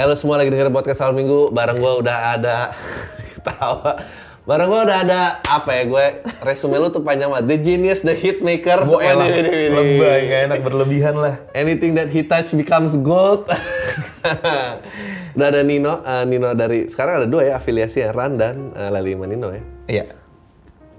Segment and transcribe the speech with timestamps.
[0.00, 1.52] Halo semua lagi dengerin podcast Al Minggu.
[1.52, 2.72] Bareng gue udah ada
[3.36, 4.00] ketawa.
[4.48, 6.06] Bareng gue udah ada apa ya gue
[6.40, 7.44] resume lu tuh panjang banget.
[7.52, 8.80] The genius, the hit maker.
[8.88, 11.36] Gue enak, lebay, gak enak berlebihan lah.
[11.52, 13.44] Anything that he touch becomes gold.
[15.36, 18.88] udah ada Nino, eh, Nino dari sekarang ada dua ya afiliasi ya Ran dan uh,
[18.88, 19.62] Lali Manino ya.
[19.84, 20.04] Iya,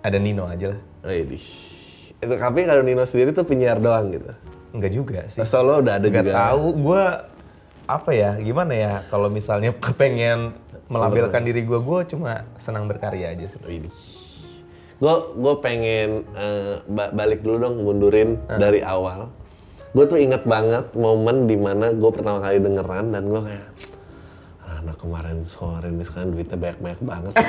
[0.06, 0.82] ada Nino aja lah.
[1.02, 1.26] Oh iya.
[2.22, 4.30] Itu tapi kalau Nino sendiri tuh penyiar doang gitu.
[4.72, 5.44] Enggak juga sih.
[5.44, 6.38] Solo udah ada Enggak juga.
[6.38, 7.04] tahu, gue
[7.94, 10.56] apa ya, gimana ya kalau misalnya kepengen
[10.88, 13.58] melampirkan diri gue, gue cuma senang berkarya aja sih.
[14.98, 16.22] Gue gue pengen
[16.86, 19.30] ba- balik dulu dong mundurin dari awal.
[19.92, 23.66] Gue tuh inget banget momen di mana gue pertama kali dengeran dan gue kayak
[24.62, 27.32] "Ah, anak kemarin sore ini sekarang duitnya banyak banyak banget.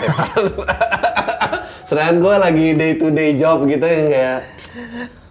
[1.87, 4.39] Sedangkan gue lagi day to day job gitu yang kayak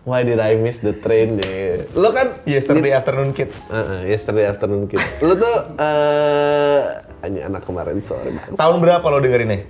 [0.04, 1.86] why did I miss the train deh.
[1.94, 3.70] Lo kan Yesterday Afternoon Kids.
[3.70, 5.02] Heeh, yesterday afternoon kid.
[5.22, 6.82] Lu tuh eh
[7.22, 8.34] hanya anak kemarin sore.
[8.58, 9.66] Tahun berapa lo dengerinnya?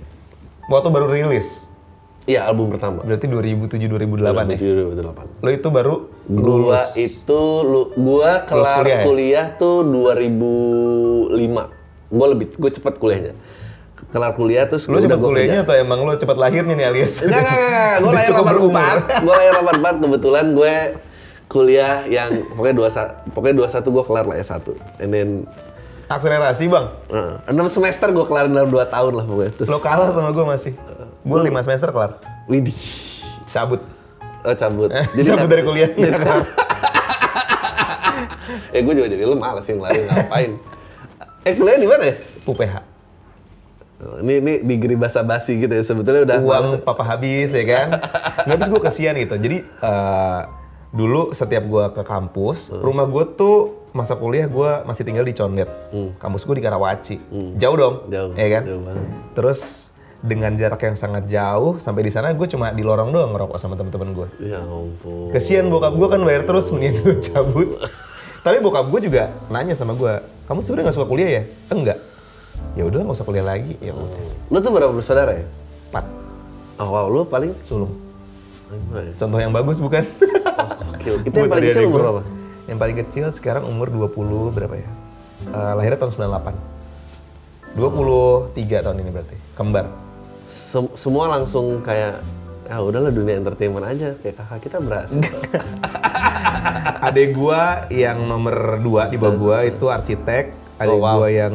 [0.70, 1.68] Waktu baru rilis.
[2.22, 3.02] Iya, album pertama.
[3.02, 4.58] Berarti 2007-2008 ya?
[4.94, 5.42] 2008.
[5.42, 5.94] Lo itu baru
[6.30, 9.58] Gua itu lu gua kelar kuliah kuliah, ya?
[9.58, 11.34] tuh 2005.
[12.14, 13.34] Gua lebih gua cepet kuliahnya.
[14.12, 15.66] Kelar kuliah terus udah cepat kuliahnya kerja.
[15.66, 17.24] atau emang lo cepat lahirnya nih alias?
[17.24, 17.96] Enggak, enggak, enggak.
[17.96, 18.96] Gua Udah lahir cukup berumur.
[19.08, 19.24] 84.
[19.24, 20.74] Gua lahir 84 kebetulan gue
[21.46, 24.64] kuliah yang pokoknya 21 pokoknya 21 gua kelar lah S1.
[25.00, 25.28] And then
[26.04, 26.86] Akselerasi bang.
[27.08, 29.52] uh, 6 semester gua kelar dalam 2 tahun lah pokoknya.
[29.56, 30.72] Terus Lo kalah sama gue masih.
[31.22, 32.20] Gue 5 semester kelar.
[32.44, 32.76] Widih.
[33.48, 33.80] Cabut.
[34.42, 34.92] Oh cabut.
[34.92, 35.88] Cabut dari kuliah.
[38.72, 40.50] eh gue juga jadi lu males sih lari ngapain.
[41.48, 42.14] eh kuliah di mana ya?
[42.44, 42.74] UPH.
[44.04, 47.88] Oh, Ini ini degree basa basi gitu ya sebetulnya udah uang papa habis ya kan?
[48.42, 49.34] Nggak habis gue kesian gitu.
[49.36, 50.40] Jadi eh,
[50.90, 53.56] dulu setiap gue ke kampus rumah gue tuh
[53.90, 55.70] masa kuliah gue masih tinggal di Condet.
[56.16, 57.16] Kampus gue di Karawaci.
[57.54, 58.62] Jauh dong Jauh, ya kan?
[58.62, 59.06] jauh banget.
[59.32, 59.60] terus
[60.18, 63.74] dengan jarak yang sangat jauh sampai di sana gue cuma di lorong doang ngerokok sama
[63.74, 65.30] temen-temen gue Ya ampun.
[65.30, 67.74] kesian bokap gue kan bayar terus mendingan gue cabut.
[68.44, 71.42] Tapi bokap gue juga nanya sama gue kamu sebenarnya nggak suka kuliah ya?
[71.68, 71.98] Enggak
[72.72, 75.46] ya udah nggak usah kuliah lagi ya udah Lu tuh berapa bersaudara ya?
[75.90, 76.04] empat
[76.80, 77.92] Oh wow, lu paling sulung
[78.72, 79.12] ya?
[79.14, 80.02] Contoh yang bagus bukan?
[80.96, 81.14] Gokil.
[81.28, 82.20] Itu yang paling kecil umur berapa?
[82.64, 84.88] Yang paling kecil sekarang umur 20 berapa ya?
[85.44, 87.76] Eh, lahirnya tahun 98.
[87.76, 89.36] 23 tahun ini berarti.
[89.52, 89.86] Kembar.
[90.44, 92.24] Sem- semua langsung kayak
[92.66, 95.20] ah udahlah dunia entertainment aja kayak kakak kita berhasil.
[97.02, 100.52] Adek gua yang nomor 2 di bawah gua itu arsitek.
[100.78, 101.20] Adek Oh, wow.
[101.20, 101.54] gua yang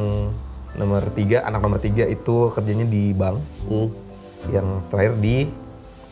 [0.77, 3.37] nomor 3, anak nomor 3 itu kerjanya di bank.
[3.67, 3.89] Hmm.
[4.53, 5.37] Yang terakhir di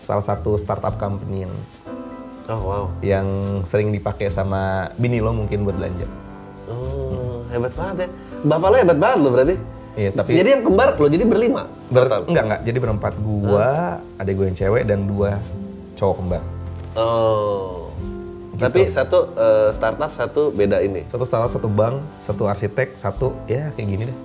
[0.02, 1.56] salah satu startup company yang
[2.46, 2.86] Oh wow.
[3.02, 3.26] yang
[3.66, 6.06] sering dipakai sama bini lo mungkin buat belanja.
[6.70, 8.08] Oh hebat banget ya.
[8.46, 9.56] Bapak lo hebat banget lo berarti.
[9.96, 11.64] Iya, tapi Jadi yang kembar lo jadi berlima.
[11.88, 15.40] Ber enggak enggak, jadi berempat gua, ada gue yang cewek dan dua
[15.96, 16.42] cowok kembar.
[17.00, 17.90] Oh.
[18.56, 18.64] Gitu.
[18.64, 21.08] Tapi satu eh, startup, satu beda ini.
[21.08, 24.18] Satu startup, satu bank, satu arsitek, satu ya kayak gini deh.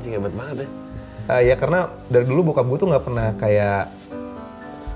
[0.00, 0.68] Anjing hebat banget ya.
[1.28, 3.92] Eh, ya karena dari dulu bokap gue tuh nggak pernah kayak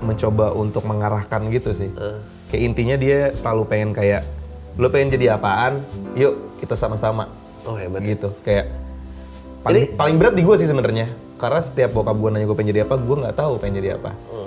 [0.01, 1.93] mencoba untuk mengarahkan gitu sih.
[1.93, 2.17] Eh.
[2.49, 4.25] Kayak intinya dia selalu pengen kayak
[4.81, 5.85] lo pengen jadi apaan,
[6.17, 7.29] yuk kita sama-sama
[7.69, 8.01] Oh hebat.
[8.01, 8.17] ya.
[8.17, 8.33] gitu.
[8.41, 8.73] Kayak
[9.61, 11.05] paling, paling berat di gue sih sebenarnya.
[11.37, 14.17] Karena setiap bokap gue nanya gue pengen jadi apa, gue nggak tahu pengen jadi apa.
[14.33, 14.44] Oh.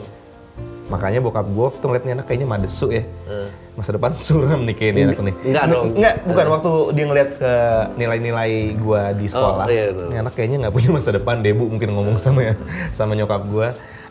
[0.88, 3.04] Makanya bokap gue waktu ngeliat nih anak kayaknya madesu ya.
[3.28, 3.48] Eh.
[3.76, 5.34] Masa depan suram nih kayaknya anak nih.
[5.44, 5.86] enggak dong.
[5.94, 7.52] Enggak, bukan waktu dia ngeliat ke
[8.00, 9.66] nilai-nilai gue di sekolah.
[9.68, 10.10] Oh, iya, dong.
[10.10, 12.54] Ini anak kayaknya nggak punya masa depan deh bu, mungkin ngomong sama ya,
[12.98, 13.68] sama nyokap gue.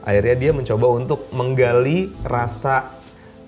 [0.08, 2.96] Akhirnya dia mencoba untuk menggali rasa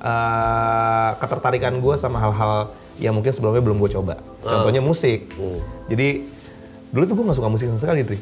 [0.01, 4.19] eh, ketertarikan gue sama hal-hal yang mungkin sebelumnya belum gue coba.
[4.43, 5.31] Contohnya musik.
[5.37, 5.61] Hmm.
[5.87, 6.27] Jadi
[6.89, 8.19] dulu tuh gue nggak suka musik sama sekali, Dri.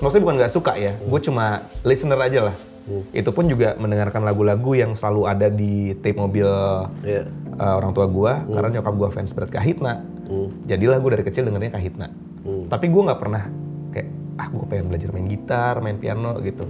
[0.00, 2.56] Maksudnya bukan nggak suka ya, gue cuma listener aja lah.
[3.14, 6.48] Itu pun juga mendengarkan lagu-lagu yang selalu ada di tape mobil
[7.06, 7.30] Iya.
[7.56, 10.02] uh, orang tua gua karena nyokap gua fans berat Kahitna.
[10.66, 12.06] Jadilah gue dari kecil dengernya Kahitna.
[12.70, 13.44] Tapi gue nggak pernah
[13.90, 14.08] kayak
[14.38, 16.64] ah gue pengen belajar main gitar, main piano gitu.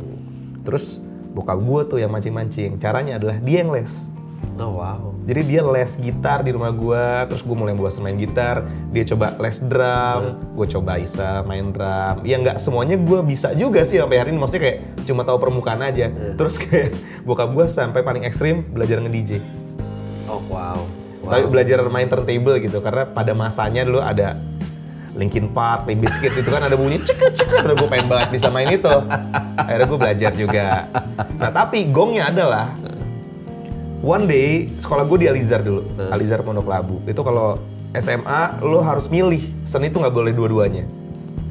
[0.64, 0.98] Terus
[1.30, 2.80] bokap gue tuh yang mancing-mancing.
[2.80, 4.10] Caranya adalah dia yang les.
[4.60, 5.16] Oh wow.
[5.24, 8.68] Jadi dia les gitar di rumah gua, terus gue mulai bosan main gitar.
[8.92, 12.20] Dia coba les drum, gue coba bisa main drum.
[12.28, 14.38] Ya nggak semuanya gue bisa juga sih sampai hari ini.
[14.40, 14.78] Maksudnya kayak
[15.08, 16.12] cuma tahu permukaan aja.
[16.12, 16.92] Terus kayak
[17.26, 19.40] bokap gue sampai paling ekstrim belajar nge-DJ.
[20.28, 20.84] Oh wow.
[21.24, 24.36] Tapi belajar main turntable gitu karena pada masanya dulu ada
[25.16, 28.52] Linkin Park, Limp Bizkit itu kan ada bunyi ceket ceket terus gue pengen banget bisa
[28.52, 28.96] main itu.
[29.56, 30.66] Akhirnya gue belajar juga.
[31.40, 32.76] Nah tapi gongnya adalah
[34.00, 37.00] one day sekolah gue di Alizar dulu, Alizar Pondok Labu.
[37.04, 37.56] Itu kalau
[37.96, 40.84] SMA lo harus milih seni itu nggak boleh dua-duanya.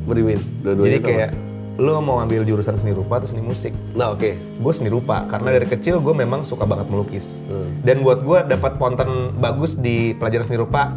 [0.07, 0.39] Berimin.
[0.63, 1.31] Dua-duanya Jadi kayak
[1.79, 3.71] lo mau ambil jurusan seni rupa atau seni musik.
[3.95, 4.35] Nah oke.
[4.35, 7.43] Gue seni rupa karena dari kecil gue memang suka banget melukis.
[7.47, 7.83] Hmm.
[7.83, 10.95] Dan buat gue dapat ponten bagus di pelajaran seni rupa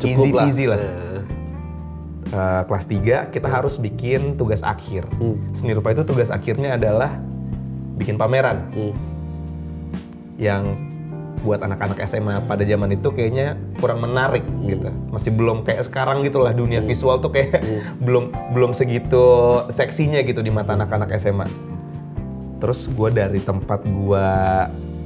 [0.00, 0.44] easy Cukup lah.
[0.44, 0.78] peasy lah.
[0.80, 1.14] Eh,
[2.34, 5.06] Eh, kelas 3 kita harus bikin tugas akhir.
[5.22, 5.38] Hmm.
[5.54, 7.14] Seni rupa itu tugas akhirnya adalah
[7.94, 8.92] bikin pameran hmm.
[10.38, 10.76] Yang
[11.44, 14.88] buat anak-anak SMA pada zaman itu kayaknya kurang menarik gitu.
[15.12, 17.60] Masih belum kayak sekarang gitulah dunia visual tuh kayak
[18.06, 21.46] belum belum segitu seksinya gitu di mata anak-anak SMA.
[22.62, 24.28] Terus gue dari tempat gue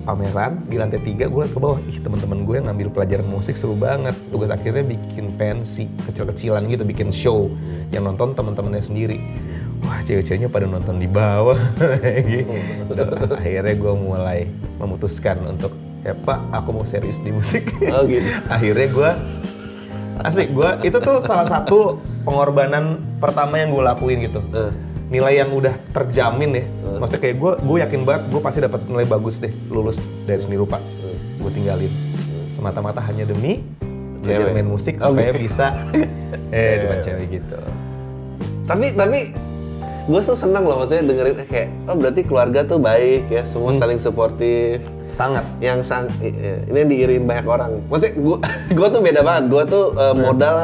[0.06, 3.58] pameran di lantai tiga gue liat ke bawah, ih teman-teman gue yang ngambil pelajaran musik
[3.60, 4.16] seru banget.
[4.32, 7.50] Tugas akhirnya bikin pensi kecil-kecilan gitu, bikin show
[7.92, 9.20] yang nonton teman-temannya sendiri.
[9.80, 11.58] Wah cewek-ceweknya pada nonton di bawah.
[12.88, 14.38] Dan akhirnya gue mulai
[14.76, 17.74] memutuskan untuk ya pak aku mau serius di musik.
[17.86, 18.26] Oh gitu.
[18.54, 19.10] akhirnya gue
[20.18, 24.72] asik gue itu tuh salah satu pengorbanan pertama yang gue lakuin gitu Eh.
[25.08, 26.64] nilai yang udah terjamin ya
[26.98, 29.96] maksudnya kayak gue gue yakin banget gue pasti dapat nilai bagus deh lulus
[30.26, 30.82] dari seni rupa
[31.38, 31.88] gue tinggalin
[32.50, 33.62] semata-mata hanya demi
[34.20, 34.54] belajar Cewek.
[34.58, 35.40] main musik Oh, supaya gitu.
[35.40, 35.66] bisa
[36.50, 37.58] eh cewek gitu
[38.66, 39.20] Tapi tapi
[40.08, 43.70] gue tuh senang loh maksudnya dengerin eh, kayak oh berarti keluarga tuh baik ya semua
[43.70, 43.78] Hmm.
[43.78, 46.32] saling suportif sangat yang sang ini
[46.74, 48.36] yang diirin banyak orang maksudnya gue
[48.78, 50.56] gue tuh beda banget gue tuh eh, modal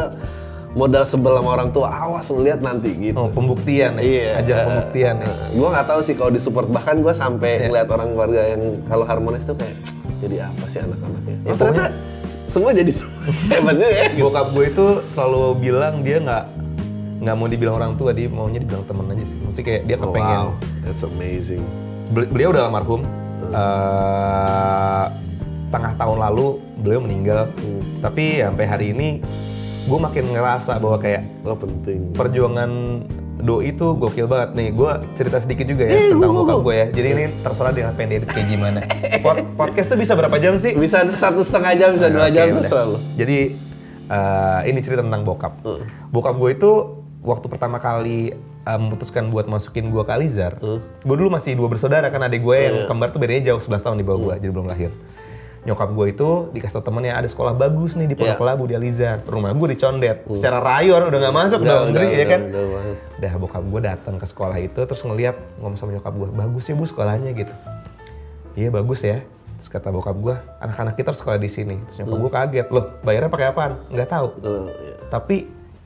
[0.75, 4.29] modal sebel sama orang tua awas lu lihat nanti gitu oh pembuktian ya Iya.
[4.41, 7.67] ajang pembuktian ya gue nggak tahu sih kalau disupport bahkan gue sampai Iya.
[7.69, 9.77] ngeliat orang keluarga yang kalau harmonis tuh kayak
[10.19, 11.37] jadi apa sih anak-anaknya?
[11.39, 11.85] Ya, oh, ternyata
[12.49, 12.93] semua jadi
[13.53, 14.03] hebat juga ya.
[14.09, 14.25] Gitu.
[14.25, 16.45] bokap gue itu selalu bilang dia nggak
[17.25, 20.03] nggak mau dibilang orang tua dia maunya dibilang temen aja sih mesti kayak dia Oh,
[20.07, 20.49] kepengen wow,
[20.83, 21.65] that's amazing.
[22.07, 23.03] Beli- beliau udah almarhum
[23.47, 25.05] Eh,
[25.69, 27.81] tengah tahun lalu beliau meninggal Hmm.
[27.99, 29.09] tapi ya sampai hari ini
[29.85, 32.13] gue makin ngerasa bahwa kayak Oh penting.
[32.13, 32.71] perjuangan
[33.37, 36.75] doi itu gokil banget nih gue cerita sedikit juga ya Eh, tentang bokap gua- gue
[36.75, 38.79] ya jadi ini terserah dia pengen diedit kayak gimana
[39.25, 42.47] Pod- podcast tuh bisa berapa jam sih Bisa satu setengah jam, bisa dua Oke, jam
[42.51, 42.97] tuh selalu.
[43.15, 43.39] Jadi
[44.07, 45.53] eh, ini cerita tentang bokap.
[45.61, 45.85] Hmm.
[46.09, 46.71] Bokap gue itu
[47.25, 50.79] waktu pertama kali eh, memutuskan buat masukin gue ke Alizar, Hmm.
[50.81, 53.97] gue dulu masih dua bersaudara kan adik gue yang kembar tuh bedanya jauh 11 tahun
[53.97, 54.93] di bawah gue, jadi belum lahir.
[55.65, 58.45] Nyokap gue itu dikasih tau temennya ada sekolah bagus nih di Pondok Iya.
[58.47, 59.25] Labu di Alizar.
[59.25, 60.21] Rumah gue di Condet.
[60.29, 62.41] Secara rayon udah nggak masuk Udah, dong, udah, ya kan?
[62.45, 62.65] udah.
[63.17, 66.77] Udah bokap gue datang ke sekolah itu terus ngeliat ngomong sama nyokap gue, bagus ya
[66.77, 67.53] bu sekolahnya gitu.
[68.55, 69.25] Iya bagus ya.
[69.57, 71.81] Terus kata bokap gue, anak-anak kita harus sekolah di sini.
[71.83, 73.73] Terus nyokap gue kaget, loh bayarnya pakai apaan?
[73.89, 74.27] Nggak tahu.
[74.39, 74.95] Oh, iya.
[75.09, 75.37] Tapi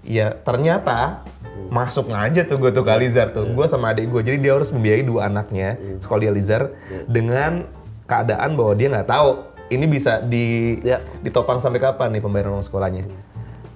[0.06, 1.22] ya ternyata
[1.68, 3.44] masuk aja tuh gue tuh ke Alizar tuh.
[3.52, 6.72] Gue sama adik gue, jadi dia harus membiayai dua anaknya sekolah di Alizar
[7.04, 7.66] dengan
[8.08, 9.28] keadaan bahwa dia nggak tahu
[9.68, 11.04] ini bisa di Ya.
[11.20, 13.04] ditopang sampai kapan nih pembayaran uang sekolahnya.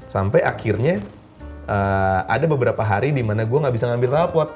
[0.09, 1.05] Sampai akhirnya
[1.69, 4.49] eh, ada beberapa hari di mana gue nggak bisa ngambil rapot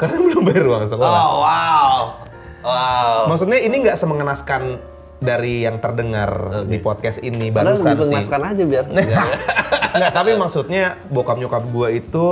[0.00, 1.12] karena belum bayar uang sekolah.
[1.12, 1.94] Oh wow,
[2.64, 3.16] wow.
[3.28, 4.80] Maksudnya ini nggak semengenaskan
[5.18, 6.30] dari yang terdengar
[6.64, 8.00] di podcast ini Padahal barusan sih.
[8.02, 8.84] mengenaskan aja biar.
[9.96, 12.26] Nggak, tapi maksudnya bokap nyokap gue itu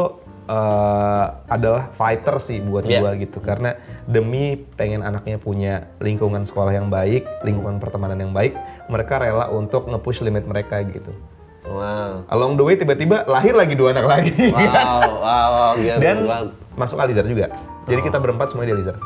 [0.45, 3.01] eh, adalah fighter sih buat Iya.
[3.01, 3.73] gue gitu karena
[4.05, 8.53] demi pengen anaknya punya lingkungan sekolah yang baik, lingkungan pertemanan yang baik,
[8.87, 11.17] mereka rela untuk nge-push limit mereka gitu.
[11.65, 12.21] wow.
[12.29, 16.49] Along the way tiba-tiba lahir lagi dua anak lagi Wow, wow, wow, dan banget.
[16.77, 17.49] masuk Alizar juga.
[17.85, 19.01] Jadi kita berempat semua di Alizar.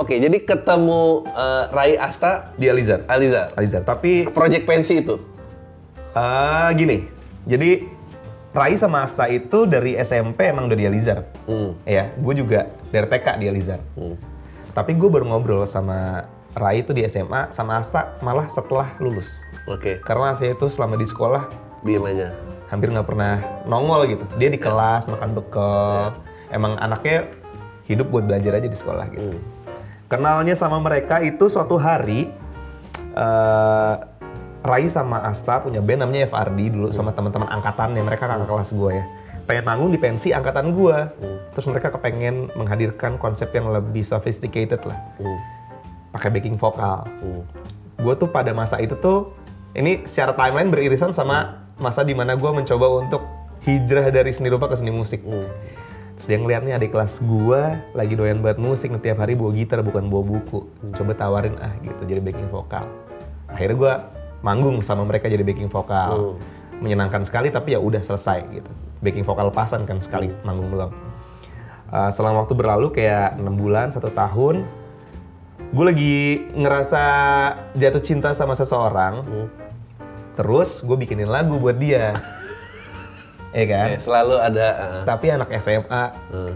[0.00, 3.04] Oke, jadi ketemu eh, Rai Asta Di Alizar.
[3.04, 3.52] Aliza.
[3.52, 3.82] Alizar.
[3.84, 5.20] Tapi Project pensi itu.
[6.16, 7.04] Ah, gini.
[7.44, 7.84] Jadi
[8.54, 11.26] Rai sama Asta itu dari SMP emang udah di Alizar.
[11.44, 11.74] Hmm.
[11.84, 13.82] Ya, gue juga dari TK di Alizar.
[13.98, 14.16] Hmm.
[14.72, 19.42] Tapi gue baru ngobrol sama Rai itu di SMA, sama Asta malah setelah lulus.
[19.66, 21.50] Oke, Karena saya itu selama di sekolah
[21.82, 22.30] diem aja.
[22.70, 24.24] hampir nggak pernah nongol gitu.
[24.38, 26.14] Dia di kelas makan bekal.
[26.48, 27.26] Emang anaknya
[27.84, 29.34] hidup buat belajar aja di sekolah gitu.
[30.14, 32.30] Kenalnya sama mereka itu suatu hari
[33.18, 33.94] eh
[34.64, 38.00] Rai sama Asta punya band namanya FRD dulu sama teman-teman angkatannya.
[38.00, 39.04] Mereka kakak kelas gue ya.
[39.44, 40.98] Pengen manggung di pensi angkatan gue.
[41.52, 44.96] Terus mereka kepengen menghadirkan konsep yang lebih sophisticated lah.
[45.20, 45.38] Hmm.
[46.16, 47.04] Pakai backing vokal.
[47.20, 47.44] Hmm.
[47.94, 49.32] gue tuh pada masa itu tuh
[49.72, 53.22] ini secara timeline beririsan sama masa di mana gue mencoba untuk
[53.64, 55.20] hijrah dari seni rupa ke seni musik.
[56.14, 59.50] Terus dia ngeliat nih adik kelas gue lagi doyan banget musik, nih, tiap hari bawa
[59.50, 60.62] gitar bukan bawa buku.
[60.94, 62.86] Coba tawarin ah gitu jadi backing vokal.
[63.50, 63.94] Akhirnya gue
[64.46, 66.38] manggung sama mereka jadi backing vokal.
[66.78, 68.70] Menyenangkan sekali tapi ya udah selesai gitu.
[69.02, 70.94] Backing vokal pasan kan sekali manggung doang.
[71.90, 74.66] Uh, selama waktu berlalu kayak enam bulan, satu tahun,
[75.74, 76.16] gue lagi
[76.54, 77.02] ngerasa
[77.74, 79.26] jatuh cinta sama seseorang.
[80.38, 82.14] Terus gue bikinin lagu buat dia.
[83.54, 83.86] Iya kan?
[83.94, 86.52] Eh, selalu ada uh, Tapi anak SMA uh,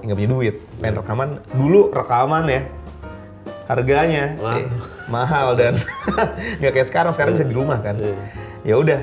[0.00, 0.54] nggak punya duit.
[0.78, 2.62] Pengen rekaman dulu rekaman ya.
[3.66, 4.66] Harganya eh,
[5.10, 5.74] mahal dan
[6.62, 7.12] nggak kayak sekarang.
[7.12, 7.98] Sekarang bisa di rumah kan.
[7.98, 8.16] Iya.
[8.62, 9.00] Ya udah.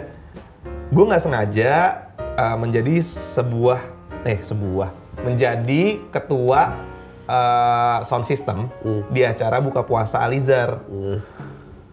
[0.88, 1.72] Gue nggak sengaja
[2.40, 3.84] uh, menjadi sebuah
[4.24, 4.90] eh sebuah
[5.28, 6.80] menjadi ketua
[7.28, 8.72] uh, sound system
[9.12, 10.80] di acara buka puasa Alizar.
[10.88, 11.20] uh,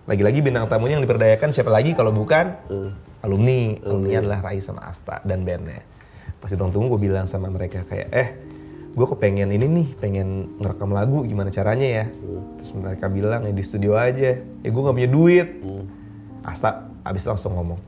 [0.05, 2.55] Lagi-lagi bintang tamunya yang diperdayakan siapa lagi kalau bukan
[3.25, 3.81] alumni.
[3.81, 5.81] Alumni adalah Rai sama Asta dan bandnya.
[6.39, 8.29] Pas di ruang tunggu gue bilang sama mereka kayak, eh
[8.93, 12.07] gue kepengen ini nih, pengen ngerekam lagu gimana caranya ya.
[12.61, 14.37] Terus mereka bilang ya di studio aja.
[14.39, 15.49] Ya gue nggak punya duit.
[16.45, 17.81] Asta abis langsung ngomong,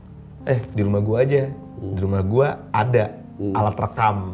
[0.49, 1.41] eh di rumah gue aja.
[1.77, 3.05] Di rumah gue ada
[3.37, 4.33] alat rekam.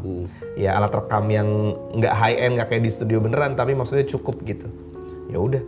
[0.55, 1.47] Ya alat rekam yang
[1.91, 4.71] nggak high end, nggak kayak di studio beneran, tapi maksudnya cukup gitu.
[5.27, 5.59] Ya udah,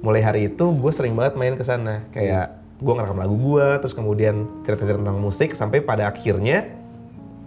[0.00, 3.94] mulai hari itu gue sering banget main ke sana kayak gue ngerekam lagu gue terus
[3.94, 6.66] kemudian cerita-cerita tentang musik sampai pada akhirnya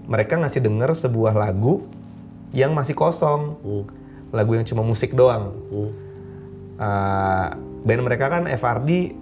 [0.07, 1.83] mereka ngasih denger sebuah lagu
[2.55, 3.57] yang masih kosong.
[4.31, 5.51] Lagu yang cuma musik doang.
[6.75, 7.47] Uh,
[7.83, 9.15] band mereka kan FRD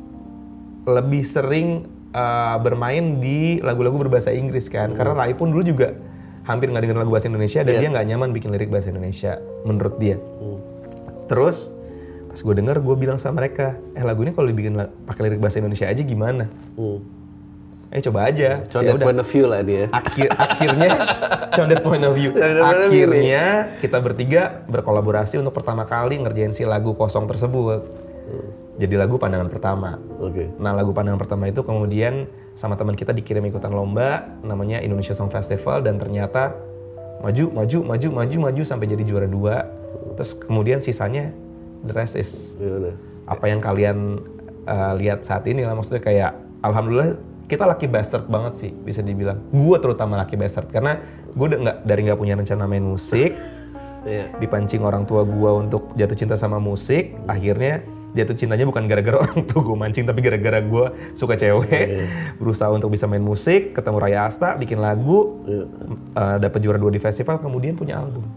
[0.84, 4.92] lebih sering uh, bermain di lagu-lagu berbahasa Inggris kan.
[4.94, 5.96] Karena Rai pun dulu juga
[6.44, 7.80] hampir nggak denger lagu bahasa Indonesia dan Iya.
[7.80, 10.20] dia nggak nyaman bikin lirik bahasa Indonesia menurut dia.
[11.32, 11.72] Terus
[12.34, 14.74] pas gue denger gue bilang sama mereka, eh lagu ini kalau dibikin
[15.06, 16.50] pakai lirik bahasa Indonesia aja gimana?
[16.82, 16.98] uh.
[17.94, 18.66] Eh coba aja.
[18.74, 19.06] So Ya udah.
[19.06, 19.86] point of view lah dia.
[19.94, 20.98] Akhir, akhirnya,
[21.70, 22.34] that point of view.
[22.34, 27.86] Akhirnya kita bertiga berkolaborasi untuk pertama kali ngerjain si lagu kosong tersebut.
[28.82, 30.02] Jadi lagu pandangan pertama.
[30.18, 30.50] Oke.
[30.58, 32.26] Nah lagu pandangan pertama itu kemudian
[32.58, 36.58] sama teman kita dikirim ikutan lomba namanya Indonesia Song Festival dan ternyata
[37.22, 39.70] maju maju maju maju maju sampai jadi juara dua.
[40.18, 41.30] Terus kemudian sisanya
[41.84, 42.96] the rest is udah.
[43.28, 44.20] apa yang kalian
[44.66, 49.38] uh, lihat saat ini lah maksudnya kayak alhamdulillah kita lucky bastard banget sih bisa dibilang.
[49.52, 50.98] Gue terutama lucky bastard karena
[51.36, 53.36] gue udah nggak dari nggak punya rencana main musik
[54.04, 54.36] Iya.
[54.36, 59.48] dipancing orang tua gua untuk jatuh cinta sama musik akhirnya jatuh cintanya bukan gara-gara orang
[59.48, 62.04] tua gue mancing tapi gara-gara gua suka cewek
[62.40, 65.64] berusaha untuk bisa main musik ketemu Raya Asta bikin lagu Iya.
[66.20, 68.28] uh, dapat juara dua di festival kemudian punya album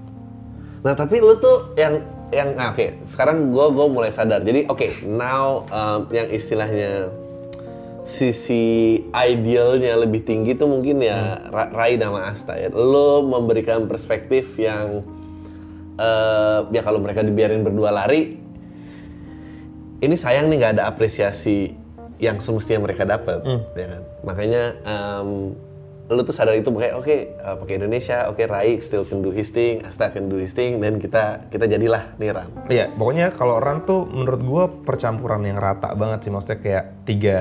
[0.87, 1.99] Nah tapi lu tuh yang
[2.35, 3.07] yang nah, oke.
[3.07, 4.43] Sekarang gue gue mulai sadar.
[4.43, 7.11] Jadi oke now um, yang istilahnya
[8.07, 12.71] sisi idealnya lebih tinggi tuh mungkin ya Ra- Rai sama Asta ya.
[12.71, 15.03] Lo memberikan perspektif yang
[15.99, 18.39] eh, ya kalau mereka dibiarin berdua lari
[19.97, 21.75] ini sayang nih nggak ada apresiasi
[22.23, 23.43] yang semestinya mereka dapat
[23.75, 24.03] ya kan?
[24.23, 25.29] Makanya em,
[26.07, 29.51] lu tuh sadar itu kayak oke eh, pakai Indonesia oke Rai still can do his
[29.51, 33.59] thing Asta can do his thing dan kita kita jadilah nih Ram Iya, pokoknya kalau
[33.59, 37.39] orang tuh menurut gua percampuran yang rata banget sih maksudnya kayak tiga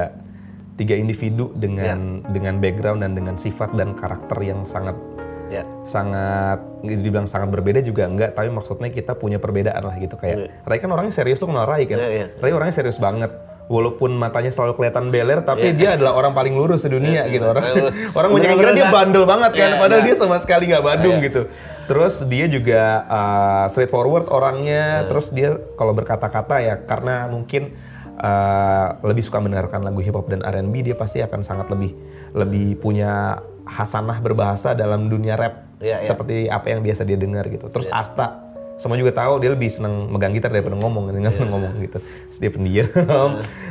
[0.75, 4.98] tiga individu dengan dengan background dan dengan sifat dan karakter yang sangat
[5.45, 10.17] ya sangat dibilang sangat berbeda juga enggak tapi maksudnya kita punya perbedaan lah gitu.
[10.17, 12.01] Kayak Rai kan orangnya serius tuh kenal Rai kan.
[12.01, 12.27] Iya, iya.
[12.41, 13.29] Rai orangnya serius banget
[13.65, 17.65] walaupun matanya selalu kelihatan beler tapi dia adalah orang paling lurus di dunia gitu orang
[17.65, 18.13] Iya.
[18.13, 20.07] orang banyak yang kira dia bandel banget kan Iya, padahal iya.
[20.07, 21.41] dia sama sekali nggak badung gitu
[21.86, 27.74] terus dia juga uh, straightforward orangnya terus dia kalau berkata-kata ya karena mungkin
[28.17, 31.93] uh, lebih suka mendengarkan lagu hip hop dan R&B dia pasti akan sangat lebih
[32.34, 36.07] lebih punya hasanah berbahasa dalam dunia rap Iya, iya.
[36.07, 37.67] seperti apa yang biasa dia dengar gitu.
[37.67, 38.44] Terus Asta
[38.75, 41.98] semua juga tahu dia lebih seneng megang gitar daripada ngomong, dengan ngomong gitu.
[42.03, 43.29] Terus dia pendiam,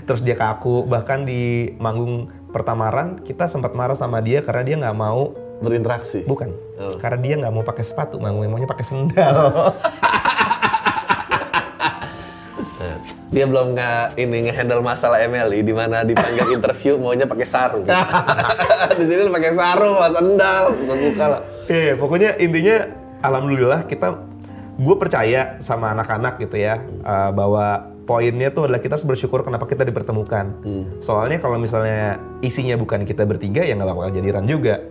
[0.08, 0.88] terus dia kaku.
[0.88, 6.50] Bahkan di manggung pertamaran kita sempat marah sama dia karena dia nggak mau berinteraksi bukan,
[6.80, 6.98] Oh.
[6.98, 9.36] karena dia nggak mau pakai sepatu, manggung maunya pakai sendal.
[13.34, 17.82] Dia belum nggak ini ngehandle masalah MLI di mana dipanggil interview maunya pakai sarung
[18.98, 22.86] di sini pakai sarung mas sendal suka suka lah Iya, pokoknya intinya
[23.26, 24.22] alhamdulillah kita
[24.74, 29.64] gue percaya sama anak-anak gitu ya uh, bahwa poinnya tuh adalah kita harus bersyukur kenapa
[29.64, 30.60] kita dipertemukan.
[31.00, 34.84] Soalnya kalau misalnya isinya bukan kita bertiga ya nggak bakal jadiran juga.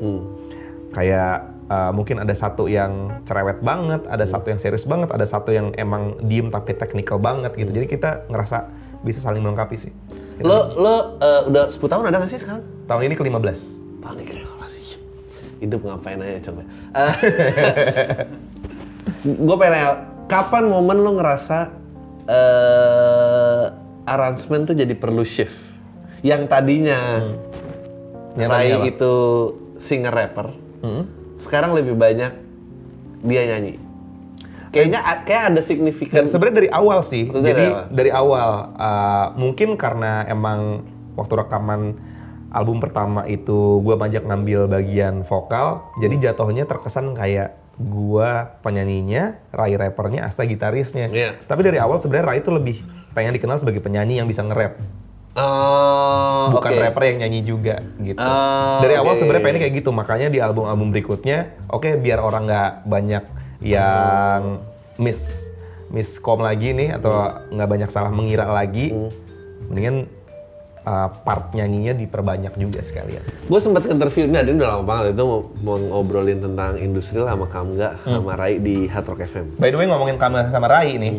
[0.93, 5.53] Kayak uh, mungkin ada satu yang cerewet banget, ada satu yang serius banget, ada satu
[5.53, 7.69] yang emang diem tapi teknikal banget gitu.
[7.69, 8.73] Jadi kita ngerasa
[9.05, 9.93] bisa saling melengkapi sih.
[10.41, 12.65] Lo lo eh, udah 10 tahun ada gak sih sekarang?
[12.89, 13.59] Tahun ini ke-15.
[14.01, 14.97] Tahun ini keren banget sih.
[15.61, 16.61] Hidup ngapain aja coba.
[19.23, 19.91] gue pengen nanya,
[20.25, 21.71] kapan momen lo ngerasa
[22.27, 23.63] eh
[24.03, 25.55] arrangement tuh jadi perlu shift?
[26.23, 26.99] Yang tadinya
[28.33, 29.13] Yang Rai itu
[29.77, 31.05] singer rapper, Hmm.
[31.37, 32.33] sekarang lebih banyak
[33.23, 33.79] dia nyanyi.
[34.73, 36.25] Kayaknya kayak ada signifikan.
[36.25, 37.29] Sebenarnya dari awal sih.
[37.29, 37.83] Maksudnya Jadi dari awal?
[37.93, 40.81] dari awal uh, mungkin karena emang
[41.13, 41.81] waktu rekaman
[42.49, 49.73] album pertama itu gue banyak ngambil bagian vokal, jadi jatuhnya terkesan kayak gua penyanyinya, Rai
[49.73, 51.09] rappernya, Asta gitarisnya.
[51.09, 51.37] Iya.
[51.45, 54.77] Tapi dari awal sebenarnya Rai itu lebih pengen dikenal sebagai penyanyi yang bisa nge-rap,
[55.33, 56.81] Oh, bukan oke.
[56.85, 58.21] rapper yang nyanyi juga gitu.
[58.21, 59.25] Oh, dari awal oke.
[59.25, 63.23] sebenarnya pengen kayak gitu, makanya di album-album berikutnya, oke biar orang nggak banyak
[63.65, 64.61] yang
[65.01, 65.49] miss
[65.89, 68.93] miskom lagi nih atau nggak banyak salah mengira lagi,
[69.73, 70.05] mendingan
[70.83, 73.23] uh, part nyanyinya diperbanyak juga sekalian.
[73.47, 75.23] Gue sempat interview, nah ini udah lama banget itu
[75.63, 79.45] mau, ngobrolin tentang industri lah sama Kamga, sama Rai di Hard Rock FM.
[79.59, 81.13] By the way ngomongin sama, sama Rai nih,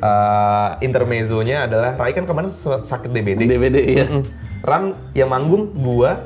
[0.00, 2.50] uh, intermezzonya adalah Rai kan kemarin
[2.82, 3.40] sakit DBD.
[3.46, 4.06] DVD iya.
[4.08, 4.24] Mm.
[4.62, 6.22] Ran yang manggung gua,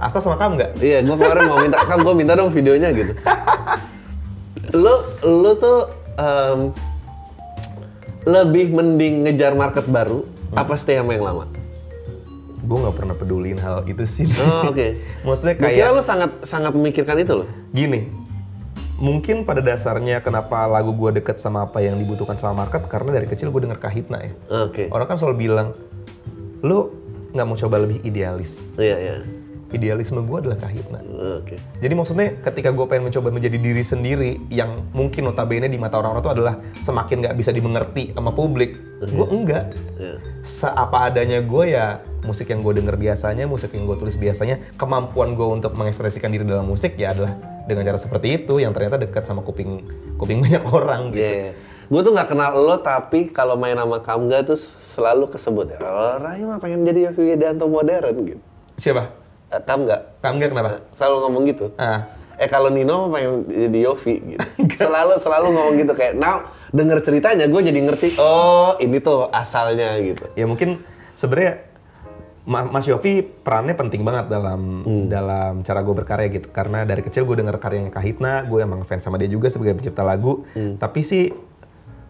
[0.00, 0.72] Asta sama kamu nggak?
[0.80, 3.12] Iya, gue kemarin mau minta, kan gue minta dong videonya gitu.
[4.70, 5.78] Lo, lo tuh
[6.14, 6.58] em,
[8.22, 11.44] lebih mending ngejar market baru, apa stay sama yang lama?
[12.60, 14.26] Gue nggak pernah peduliin hal itu sih.
[14.38, 14.86] Oh, oke.
[15.24, 17.48] Maksudnya Gue kira kayak lo sangat sangat memikirkan itu loh.
[17.70, 18.10] gini,
[19.00, 23.26] mungkin pada dasarnya kenapa lagu gue deket sama apa yang dibutuhkan sama market karena dari
[23.26, 24.32] kecil gue denger Kahitna ya.
[24.68, 24.92] Oke.
[24.92, 25.72] Orang kan selalu bilang,
[26.60, 26.92] lo
[27.32, 28.74] nggak mau coba lebih idealis.
[28.76, 29.14] Iya, iya.
[29.70, 30.98] Idealisme gue adalah Kahitna.
[31.38, 31.54] Oke.
[31.78, 36.22] Jadi maksudnya ketika gue pengen mencoba menjadi diri sendiri yang mungkin notabene di mata orang-orang
[36.26, 39.70] itu adalah semakin nggak bisa dimengerti sama publik, gue enggak.
[39.94, 40.18] Iya.
[40.42, 45.38] Seapa adanya gue ya musik yang gue denger biasanya, musik yang gue tulis biasanya, kemampuan
[45.38, 47.38] gue untuk mengekspresikan diri dalam musik ya adalah
[47.70, 49.86] dengan cara seperti itu yang ternyata dekat sama kuping
[50.18, 51.22] kuping banyak orang gitu.
[51.22, 51.54] Iya.
[51.90, 55.78] Gue tuh nggak kenal lo tapi kalau main sama Kamga tuh selalu kesebut ya.
[55.82, 58.42] Oh, Rai mah pengen jadi Yovie Widianto modern gitu.
[58.78, 59.19] Siapa?
[59.50, 60.70] Eh, Kamga Kamu nggak kenapa?
[60.94, 61.66] selalu ngomong gitu.
[61.76, 62.06] Ah,
[62.38, 64.40] Eh kalau Nino pengen jadi Yofi gitu.
[64.80, 69.98] selalu selalu ngomong gitu kayak now denger ceritanya gue jadi ngerti oh ini tuh asalnya
[69.98, 70.24] gitu.
[70.32, 70.80] ya mungkin
[71.12, 71.66] sebenarnya
[72.40, 77.28] Ma- Mas Yofi perannya penting banget dalam dalam cara gue berkarya gitu karena dari kecil
[77.28, 80.46] gue denger karyanya Kahitna gue emang fans sama dia juga sebagai pencipta lagu
[80.78, 81.28] tapi sih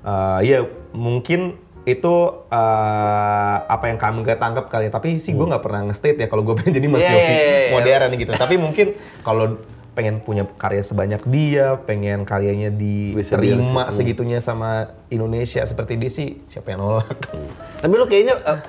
[0.01, 2.15] eh, ya mungkin itu
[2.53, 4.93] eh, apa yang kamu gak tangkap kali ya.
[4.93, 7.41] Tapi sih gue nggak pernah nge-state ya kalau gue pengen jadi Mas Iya, Yofi iya,
[7.41, 7.71] iya, iya.
[7.73, 8.33] modern gitu.
[8.37, 8.87] Tapi mungkin
[9.25, 9.57] kalau
[9.91, 16.29] pengen punya karya sebanyak dia pengen karyanya Bisa diterima segitunya sama Indonesia seperti dia sih
[16.47, 17.19] siapa yang nolak?
[17.83, 18.61] Tapi lo kayaknya eh,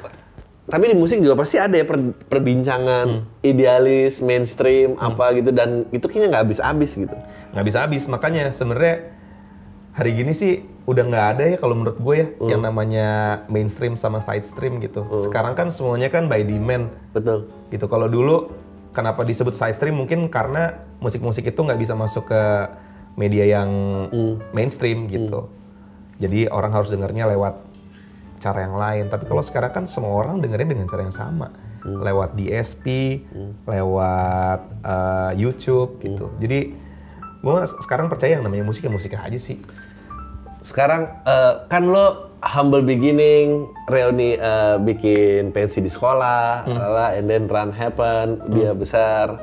[0.62, 5.52] tapi di musik juga pasti ada ya per- perbincangan idealis mainstream apa gitu.
[5.52, 7.18] Dan itu kayaknya nggak habis-habis gitu.
[7.52, 9.12] nggak bisa habis makanya sebenarnya
[9.92, 13.08] hari gini sih udah nggak ada ya kalau menurut gue ya yang namanya
[13.52, 15.04] mainstream sama side stream gitu.
[15.28, 16.90] Sekarang kan semuanya kan by demand.
[17.12, 17.52] Betul.
[17.70, 17.86] gitu.
[17.92, 18.52] Kalau dulu
[18.96, 20.00] kenapa disebut side stream?
[20.00, 22.44] Mungkin karena musik-musik itu nggak bisa masuk ke
[23.20, 23.70] media yang
[24.56, 25.52] mainstream gitu.
[26.22, 27.60] Jadi orang harus dengarnya lewat
[28.40, 29.06] cara yang lain.
[29.12, 31.52] Tapi kalau sekarang kan semua orang dengarnya dengan cara yang sama.
[31.82, 32.86] Lewat DSP
[33.66, 36.30] lewat eh, YouTube gitu.
[36.38, 36.60] Jadi
[37.42, 39.58] gue sekarang percaya yang namanya musik ya musik aja sih
[40.62, 47.50] Sekarang eh, kan lo humble beginning, reuni eh, bikin pensi di sekolah, lala, and then
[47.50, 49.42] run happen, dia besar.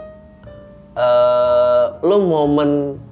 [0.94, 3.02] Eh, lo momen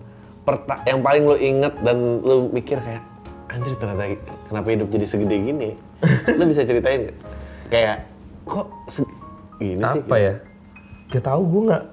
[0.42, 3.02] perta- yang paling lo inget dan lo mikir kayak
[3.48, 4.14] anjir ternyata
[4.46, 5.70] kenapa hidup jadi segede gini?
[6.38, 7.18] lo bisa ceritain nggak?
[7.66, 8.06] Kayak
[8.42, 9.14] kok se-
[9.56, 9.98] gini sih?
[10.00, 10.34] apa ya
[11.08, 11.84] gak tahu gue nggak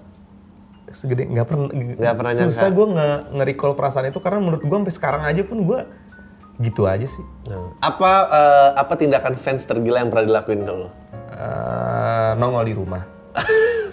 [0.93, 2.49] segede nggak pernah Nggak pernah nyangka.
[2.49, 5.79] susah gue nggak nge-recall perasaan itu karena menurut gue sampai sekarang aja pun gue
[6.59, 10.87] gitu aja sih Nah, apa eh, apa tindakan fans tergila yang pernah dilakuin ke lo?
[11.33, 13.03] Eh, nongol di rumah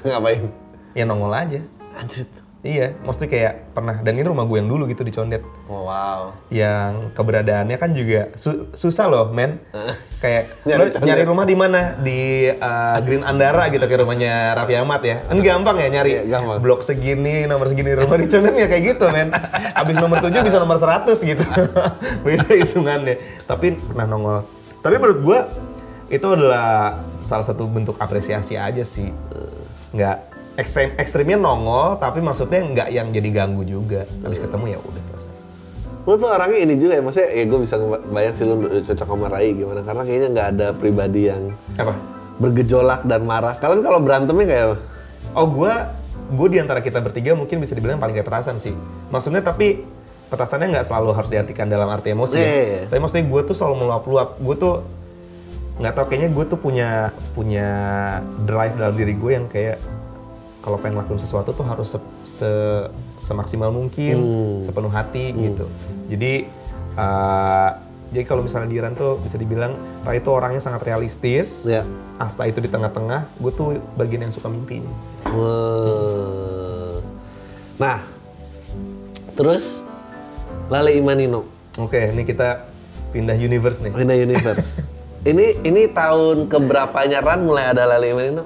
[0.02, 0.44] Ngapain?
[0.92, 1.60] ya nongol aja
[1.92, 2.28] Anjir.
[2.60, 5.40] Iya mesti kayak pernah dan ini rumah gue yang dulu gitu di Condet.
[5.64, 6.36] Oh, wow.
[6.52, 9.56] yang keberadaannya kan juga su- susah loh men.
[10.20, 11.96] Kayak Nyari lo nyari rumah di mana?
[11.96, 12.20] Di
[12.52, 15.24] eh, Green Andara gitu kayak rumahnya Raffi Ahmad ya.
[15.24, 16.60] Kan gampang ya nyari Iya, gampang.
[16.60, 19.32] blok segini nomor segini rumah di Condet ya kayak gitu men.
[19.72, 21.40] Abis nomor 7 bisa nomor 100 gitu.
[22.28, 23.16] Beda hitungannya.
[23.48, 24.44] Tapi pernah nongol.
[24.78, 25.38] Tapi menurut gua
[26.06, 29.08] itu adalah salah satu bentuk apresiasi aja sih.
[29.90, 35.02] Nggak ekstrem ekstrimnya nongol tapi maksudnya nggak yang jadi ganggu juga habis ketemu ya udah
[35.10, 35.30] selesai
[36.08, 37.76] Lu tuh orangnya ini juga ya, maksudnya ya gue bisa
[38.08, 41.92] bayang sih lu cocok sama Rai gimana karena kayaknya nggak ada pribadi yang Apa?
[42.40, 43.54] bergejolak dan marah.
[43.60, 44.76] Kalian kalau berantemnya kayak apa?
[45.36, 45.72] Oh gue,
[46.40, 48.72] gue di antara kita bertiga mungkin bisa dibilang paling kayak petasan sih.
[49.12, 49.84] Maksudnya tapi
[50.32, 52.40] petasannya nggak selalu harus diartikan dalam arti emosi.
[52.40, 52.48] Iya, ya.
[52.48, 52.82] iya, iya.
[52.88, 54.28] Tapi maksudnya gue tuh selalu meluap-luap.
[54.40, 54.74] Gue tuh
[55.84, 57.68] nggak tau kayaknya gue tuh punya punya
[58.48, 59.76] drive dalam diri gue yang kayak
[60.60, 64.56] kalau pengen ngelakuin sesuatu tuh harus se, se- semaksimal mungkin, Hmm.
[64.60, 65.64] sepenuh hati gitu.
[66.08, 66.44] Jadi
[66.94, 67.70] uh,
[68.10, 71.62] jadi kalau misalnya Diran tuh bisa dibilang Rai itu orangnya sangat realistis.
[71.64, 71.86] Ya.
[72.18, 74.84] Asta itu di tengah-tengah, gue tuh bagian yang suka mimpi.
[75.24, 77.00] Wah.
[77.78, 78.04] Nah,
[79.32, 79.80] terus
[80.68, 82.68] Lale Imanino, Oke, ini kita
[83.10, 83.90] pindah universe nih.
[83.94, 84.84] Winda Universe.
[85.30, 88.44] ini ini tahun keberapanya Ran mulai ada Lale Imanino?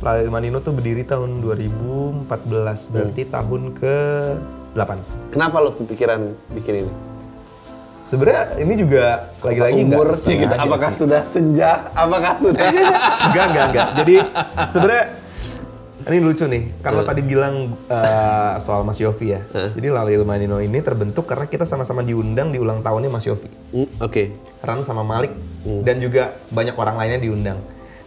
[0.00, 2.24] Lale Manino tuh berdiri tahun 2014,
[2.88, 3.94] berarti tahun ke
[4.72, 5.28] 8.
[5.28, 6.20] Kenapa lo kepikiran
[6.56, 6.92] bikin ini?
[8.08, 10.50] Sebenarnya ini juga lagi-lagi nggak Umur sih gitu.
[10.50, 10.98] sengaja Apakah sih.
[10.98, 11.70] sudah senja?
[11.92, 12.68] Apakah sudah?
[13.28, 13.88] enggak, enggak, enggak.
[13.94, 14.14] Jadi
[14.66, 15.04] sebenarnya
[16.00, 17.54] ini lucu nih, karena tadi bilang
[17.86, 19.40] eh, soal Mas Yofi ya.
[19.52, 23.46] Jadi Lale Manino ini terbentuk karena kita sama-sama diundang di ulang tahunnya Mas Yofi.
[23.76, 24.32] Hmm, Oke.
[24.64, 25.30] Ran sama Malik
[25.84, 27.60] dan juga banyak orang lainnya diundang.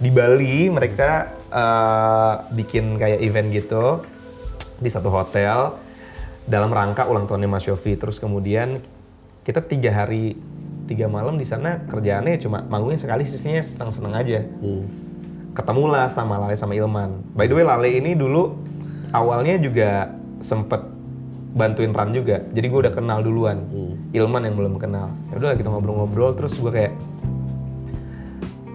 [0.04, 4.04] Di Bali mereka eh, bikin kayak event gitu
[4.84, 5.80] di satu hotel
[6.44, 7.96] dalam rangka ulang tahunnya Mas Yofi.
[7.96, 8.84] Terus kemudian
[9.48, 10.36] kita tiga hari
[10.84, 14.44] tiga malam di sana kerjaannya cuma manggungnya sekali sisanya senang-senang aja.
[14.60, 14.84] Hmm.
[15.56, 17.24] Ketemulah sama Lale sama Ilman.
[17.32, 18.60] By the way Lale ini dulu
[19.16, 20.12] awalnya juga
[20.44, 20.84] sempet
[21.54, 22.44] bantuin Ran juga.
[22.52, 23.64] Jadi gue udah kenal duluan.
[24.12, 25.14] Ilman yang belum kenal.
[25.32, 26.92] Ya udah kita ngobrol-ngobrol terus gue kayak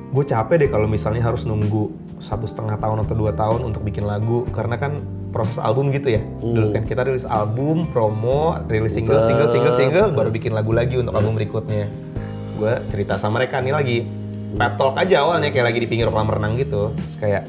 [0.09, 4.09] gue capek deh kalau misalnya harus nunggu satu setengah tahun atau dua tahun untuk bikin
[4.09, 4.49] lagu.
[4.51, 4.97] Karena kan
[5.29, 6.23] proses album gitu ya.
[6.40, 10.97] Dulu kan kita rilis album promo rilis single single single single baru bikin lagu lagi
[10.97, 11.85] untuk album berikutnya.
[12.57, 13.97] Gue cerita sama mereka nih lagi
[14.49, 16.97] pep talk aja awalnya kayak lagi di pinggir kolam renang gitu.
[16.97, 17.44] Terus kayak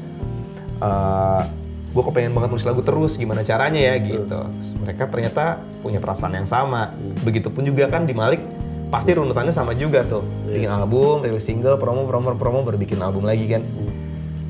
[1.90, 4.46] gue kepengen banget nulis lagu terus gimana caranya ya gitu.
[4.46, 6.92] Terus mereka ternyata punya perasaan yang sama.
[7.24, 8.44] Begitupun juga kan di Malik
[8.90, 10.26] pasti runutannya sama juga tuh.
[10.50, 13.62] Bikin album rilis single promo promo promo baru bikin album lagi kan.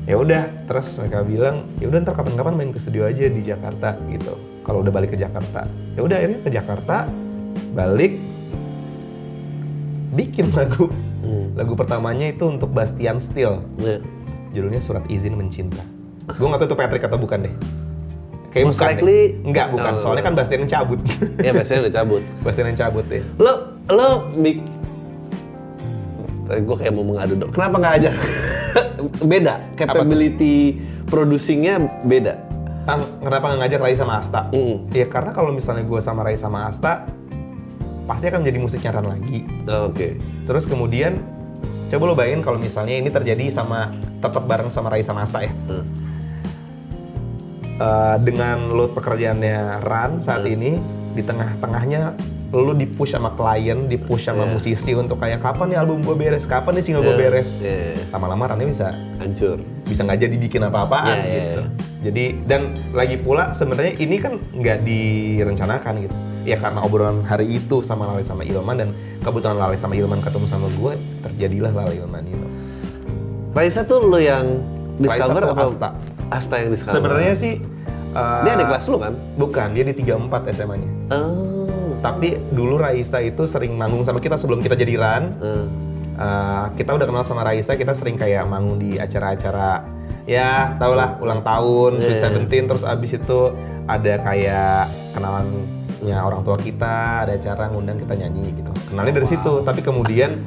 [0.09, 3.95] Ya udah terus mereka bilang ya udah ntar kapan-kapan main ke studio aja di Jakarta
[4.09, 4.33] gitu.
[4.65, 5.61] Kalau udah balik ke Jakarta.
[5.93, 7.05] Ya udah akhirnya ke Jakarta
[7.71, 8.17] balik
[10.11, 10.89] bikin lagu.
[11.53, 14.01] Lagu pertamanya itu untuk Bastian Steel Ya.
[14.51, 15.85] judulnya Surat Izin Mencinta.
[16.27, 17.53] Gue nggak tahu itu Patrick atau bukan deh
[18.51, 18.95] Kayaknya Most bukan deh.
[18.99, 19.91] likely- Enggak, bukan.
[19.95, 19.99] Oh.
[20.03, 20.99] Soalnya kan Bastian yang cabut.
[21.39, 22.21] Ya biasanya udah cabut.
[22.45, 23.23] Bastian yang cabut ya.
[23.39, 23.51] Lo
[23.87, 24.57] lo bik
[26.51, 27.51] gue kayak mau mengadu dong.
[27.55, 28.11] Kenapa nggak aja?
[29.31, 29.53] beda.
[29.79, 32.35] Capability producingnya beda.
[32.83, 34.51] Ah, kenapa nggak ngajak Rai sama Asta?
[34.51, 34.91] Mm-mm.
[34.91, 37.07] Ya karena kalau misalnya gue sama Rai sama Asta,
[38.03, 39.47] pasti akan jadi musiknya Ran lagi.
[39.87, 40.19] Oke.
[40.43, 41.21] Terus kemudian,
[41.87, 45.53] coba lo bayangin kalau misalnya ini terjadi sama tetap bareng sama Rai sama Asta ya.
[45.69, 45.85] Hmm.
[47.79, 50.77] Eh, dengan load pekerjaannya Ran saat ini
[51.11, 52.13] di tengah-tengahnya
[52.51, 54.51] lu dipush sama klien, dipush sama Iya.
[54.51, 57.49] musisi untuk kayak kapan nih album gue beres, kapan nih single gue Iya, beres.
[57.57, 57.95] iya.
[58.11, 59.63] Lama-lama Rannya bisa Hancur.
[59.87, 61.61] bisa nggak jadi bikin apa-apaan iya, gitu.
[61.63, 61.69] iya.
[62.01, 66.15] Jadi dan lagi pula sebenarnya ini kan nggak direncanakan gitu.
[66.43, 68.89] Ya karena obrolan hari itu sama Lale sama Ilman dan
[69.21, 72.47] kebetulan Lale sama Ilman ketemu sama gue, terjadilah Lale Ilman itu.
[73.53, 74.59] Raisa tuh lo yang
[74.97, 75.65] discover apa?
[75.65, 75.89] Asta.
[76.31, 76.95] Asta yang discover.
[76.95, 77.59] Sebenarnya sih
[78.15, 79.13] uh, dia ada kelas lu kan?
[79.35, 80.89] Bukan, dia di 34 SMA-nya.
[81.11, 81.99] Oh.
[82.01, 85.23] Tapi dulu Raisa itu sering manggung sama kita sebelum kita jadi Ran.
[85.37, 85.65] Hmm.
[86.21, 91.17] Uh, kita udah kenal sama Raisa, kita sering kayak manggung di acara-acara ya tau lah
[91.17, 92.23] ulang tahun, Sweet Iya.
[92.29, 93.39] Seventeen, terus abis itu
[93.89, 98.71] ada kayak kenalannya orang tua kita, ada acara ngundang kita nyanyi gitu.
[98.93, 100.37] Kenalnya dari situ, tapi kemudian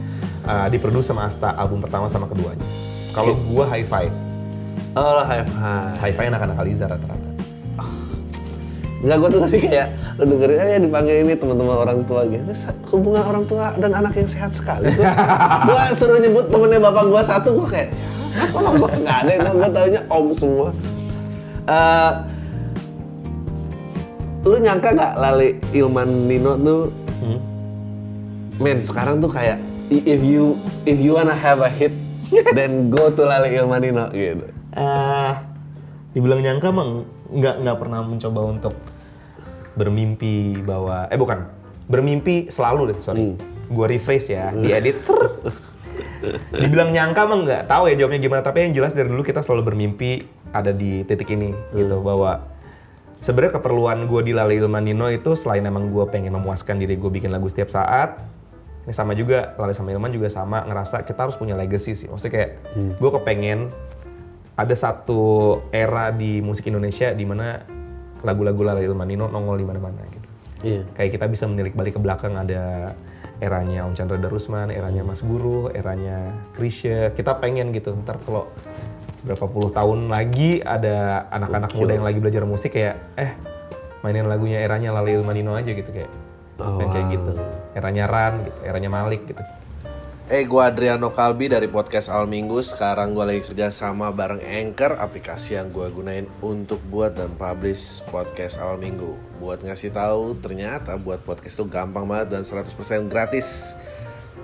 [0.46, 2.64] uh, diproduksi sama Asta album pertama sama keduanya.
[3.10, 4.23] Kalau gua Hi-Fi,
[4.94, 5.98] Oh, high five.
[5.98, 7.30] Hi-Fi anak-anak Aliza rata-rata.
[9.04, 12.52] Enggak, gue tuh tadi kayak lu dengerin aja dipanggil ini teman-teman orang tua gitu.
[12.88, 14.88] Hubungan orang tua dan anak yang sehat sekali.
[15.68, 18.64] Gua suruh nyebut temennya bapak gua satu, gua kayak siapa?
[18.80, 20.68] Gua nggak ada, gua, gua taunya om semua.
[21.68, 22.12] Eh,
[24.46, 26.82] lu nyangka nggak Lali Ilman Nino tuh,
[27.20, 27.40] Hmm?
[28.62, 29.58] men sekarang tuh kayak
[29.90, 30.54] if you
[30.86, 31.92] if you wanna have a hit,
[32.56, 34.53] then go to Lali Ilman Nino gitu.
[34.74, 35.32] Eh,
[36.18, 38.74] dibilang nyangka emang nggak nggak pernah mencoba untuk
[39.78, 41.46] bermimpi bahwa eh bukan
[41.86, 43.34] bermimpi selalu deh sorry.
[43.34, 43.38] Hmm.
[43.64, 44.98] gue rephrase ya diedit
[46.62, 49.74] dibilang nyangka emang nggak tahu ya jawabnya gimana tapi yang jelas dari dulu kita selalu
[49.74, 52.46] bermimpi ada di titik ini gitu bahwa
[53.18, 57.34] sebenarnya keperluan gue di Lale Ilmanino itu selain emang gue pengen memuaskan diri gue bikin
[57.34, 58.22] lagu setiap saat
[58.84, 62.04] ini sama juga Lale sama Ilman juga sama ngerasa kita harus punya legacy sih.
[62.04, 62.50] Maksudnya kayak
[63.00, 63.72] gue kepengen
[64.54, 65.22] ada satu
[65.74, 67.58] era di musik Indonesia di mana
[68.22, 70.28] lagu-lagu Lale Ilmanino nongol di mana-mana gitu
[70.64, 70.80] Iya.
[70.96, 72.94] kayak kita bisa menilik balik ke belakang ada
[73.36, 77.12] eranya Om Chandra Darusman, eranya Mas Guru, eranya Krisya.
[77.12, 78.48] Kita pengen gitu ntar kalau
[79.24, 83.36] berapa puluh tahun lagi ada anak-anak muda yang lagi belajar musik kayak eh
[84.00, 86.08] mainin lagunya eranya Lale Ilmanino aja gitu kayak
[86.56, 87.32] pengen kayak gitu.
[87.76, 89.42] Eranya Ran gitu, eranya Malik gitu.
[90.24, 92.56] Eh, gue Adriano Kalbi dari podcast Al Minggu.
[92.64, 98.00] Sekarang gue lagi kerja sama bareng Anchor, aplikasi yang gue gunain untuk buat dan publish
[98.08, 99.20] podcast Al Minggu.
[99.36, 103.76] Buat ngasih tahu, ternyata buat podcast itu gampang banget dan 100% gratis.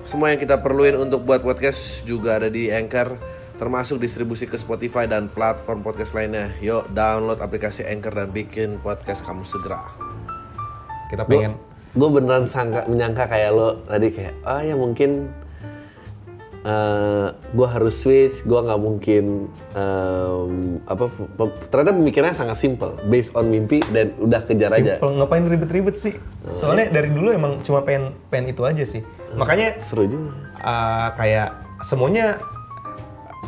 [0.05, 3.17] Semua yang kita perluin untuk buat podcast juga ada di Anchor,
[3.57, 6.53] termasuk distribusi ke Spotify dan platform podcast lainnya.
[6.61, 9.89] Yuk, download aplikasi Anchor dan bikin podcast kamu segera.
[11.09, 11.57] Kita pengen
[11.97, 15.27] gue beneran sangka menyangka kayak lo tadi kayak ah ya mungkin
[17.57, 21.09] gue harus switch gue nggak mungkin em, apa
[21.73, 26.15] ternyata pemikirannya sangat simple based on mimpi dan udah kejar aja Simple, ngapain ribet-ribet sih?
[26.53, 29.01] Soalnya dari dulu emang cuma pengen pengen itu aja sih.
[29.33, 32.37] Makanya seru juga uh, kayak semuanya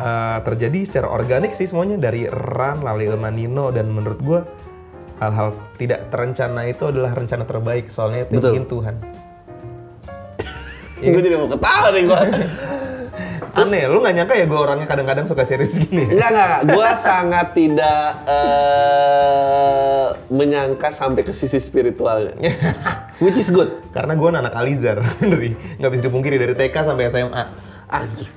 [0.01, 4.40] uh, terjadi secara organik sih semuanya dari Ran, Lali Ilmanino dan menurut gua
[5.20, 8.64] hal-hal tidak terencana itu adalah rencana terbaik soalnya itu Betul.
[8.66, 8.96] Tuhan.
[11.12, 12.20] gue jadi mau ketawa nih gue
[13.73, 16.13] Aneh, lu nggak nyangka ya gue orangnya kadang-kadang suka serius gini ya?
[16.13, 22.37] Enggak, enggak, gue sangat tidak eh, menyangka sampai ke sisi spiritualnya
[23.25, 25.01] which is good Karena gue anak Alizar,
[25.33, 27.45] dari nggak bisa dipungkiri dari TK sampai SMA.
[27.89, 28.29] anjir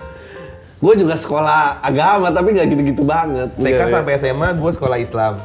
[0.80, 5.44] gue juga sekolah agama tapi nggak gitu-gitu banget TK Iya, sampai SMA gue sekolah Islam,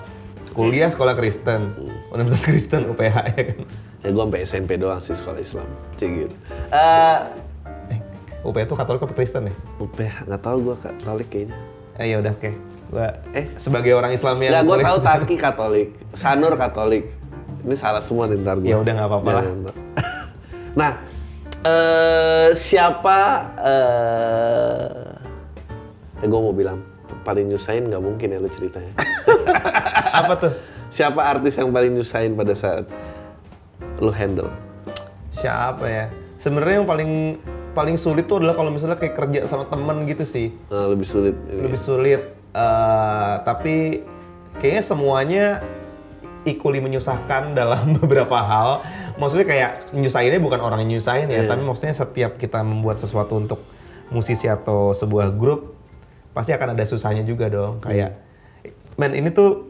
[0.54, 1.66] kuliah sekolah Kristen,
[2.14, 3.58] Universitas Kristen UPH ya kan.
[4.06, 5.66] Ya gue sampai SMP doang sih sekolah Islam.
[5.98, 6.34] Cik gitu.
[6.70, 7.18] Eh,
[8.40, 9.54] Eh, UPH itu Katolik apa Kristen ya?
[9.76, 11.56] UPH nggak tahu gue Katolik kayaknya.
[12.00, 12.50] Eh ya udah oke.
[12.90, 13.46] Gua Eh?
[13.54, 17.04] sebagai orang Islam yang Nggak, gue tahu Tarki Katolik, Sanur Katolik.
[17.60, 18.72] Ini salah semua nih ntar gue.
[18.72, 19.44] Ya udah, nggak apa-apa lah.
[20.80, 20.92] nah,
[21.68, 23.18] eh siapa?
[26.24, 26.80] Eh, gue mau bilang
[27.20, 28.92] paling nyusahin nggak mungkin ya lu ceritanya.
[30.24, 30.52] apa tuh?
[30.90, 32.82] siapa artis yang paling nyusahin pada saat
[34.02, 34.50] lu handle?
[35.30, 36.06] Siapa ya?
[36.40, 37.10] Sebenarnya yang paling
[37.72, 40.50] paling sulit tuh adalah kalau misalnya kayak kerja sama temen gitu sih.
[40.50, 41.36] Eh, lebih sulit.
[41.46, 42.22] Lebih sulit.
[42.50, 44.02] eh, tapi
[44.58, 45.46] kayaknya semuanya
[46.42, 48.82] equally menyusahkan dalam beberapa hal.
[49.20, 53.60] Maksudnya kayak nyusahinnya bukan orang yang nyusahin ya, tapi maksudnya setiap kita membuat sesuatu untuk
[54.08, 55.76] musisi atau sebuah grup
[56.32, 57.84] pasti akan ada susahnya juga dong.
[57.84, 58.16] Kayak
[58.96, 59.68] men ini tuh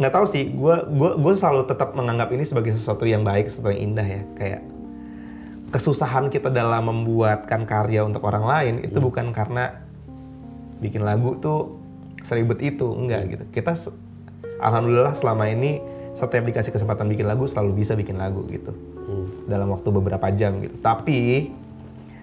[0.00, 3.70] nggak tahu sih, gue gua gue selalu tetap menganggap ini sebagai sesuatu yang baik, sesuatu
[3.70, 4.22] yang indah ya.
[4.34, 4.60] Kayak
[5.74, 9.82] kesusahan kita dalam membuatkan karya untuk orang lain itu bukan karena
[10.78, 11.82] bikin lagu tuh
[12.22, 13.44] seribet itu enggak gitu.
[13.50, 13.74] Kita
[14.62, 15.82] alhamdulillah selama ini
[16.14, 18.70] setiap dikasih kesempatan bikin lagu selalu bisa bikin lagu gitu.
[19.50, 20.78] Dalam waktu beberapa jam gitu.
[20.78, 21.50] Tapi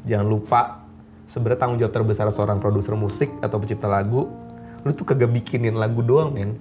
[0.08, 0.88] jangan lupa
[1.28, 4.32] sebenarnya tanggung jawab terbesar seorang produser musik atau pencipta lagu
[4.82, 6.56] lu tuh kagak bikinin lagu doang men.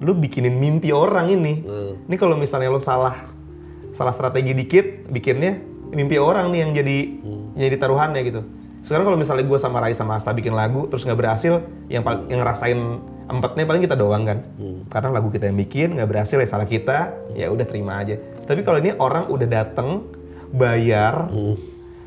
[0.00, 1.60] Lu bikinin mimpi orang ini.
[2.08, 3.28] Ini kalau misalnya lu salah
[3.92, 6.98] salah strategi dikit bikinnya mimpi orang nih yang jadi
[7.54, 8.42] yang jadi taruhannya gitu.
[8.84, 12.28] Sekarang kalau misalnya gue sama Rai sama Asta bikin lagu terus nggak berhasil yang pal-
[12.28, 12.76] yang ngerasain
[13.24, 14.38] empatnya paling kita doang kan.
[14.86, 18.20] Karena lagu kita yang bikin nggak berhasil ya salah kita ya udah terima aja.
[18.44, 20.04] Tapi kalau ini orang udah dateng
[20.52, 21.32] bayar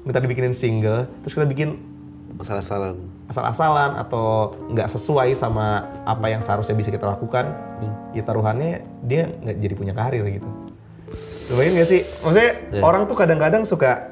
[0.06, 1.97] minta dibikinin single terus kita bikin
[2.38, 2.93] Salah-salah.
[3.28, 7.50] asal-asalan atau nggak sesuai sama apa yang seharusnya bisa kita lakukan,
[8.13, 10.45] ya taruhannya dia nggak jadi punya karir gitu.
[11.48, 12.02] Lumayan gak sih?
[12.24, 12.52] Maksudnya
[12.84, 14.12] orang tuh kadang-kadang suka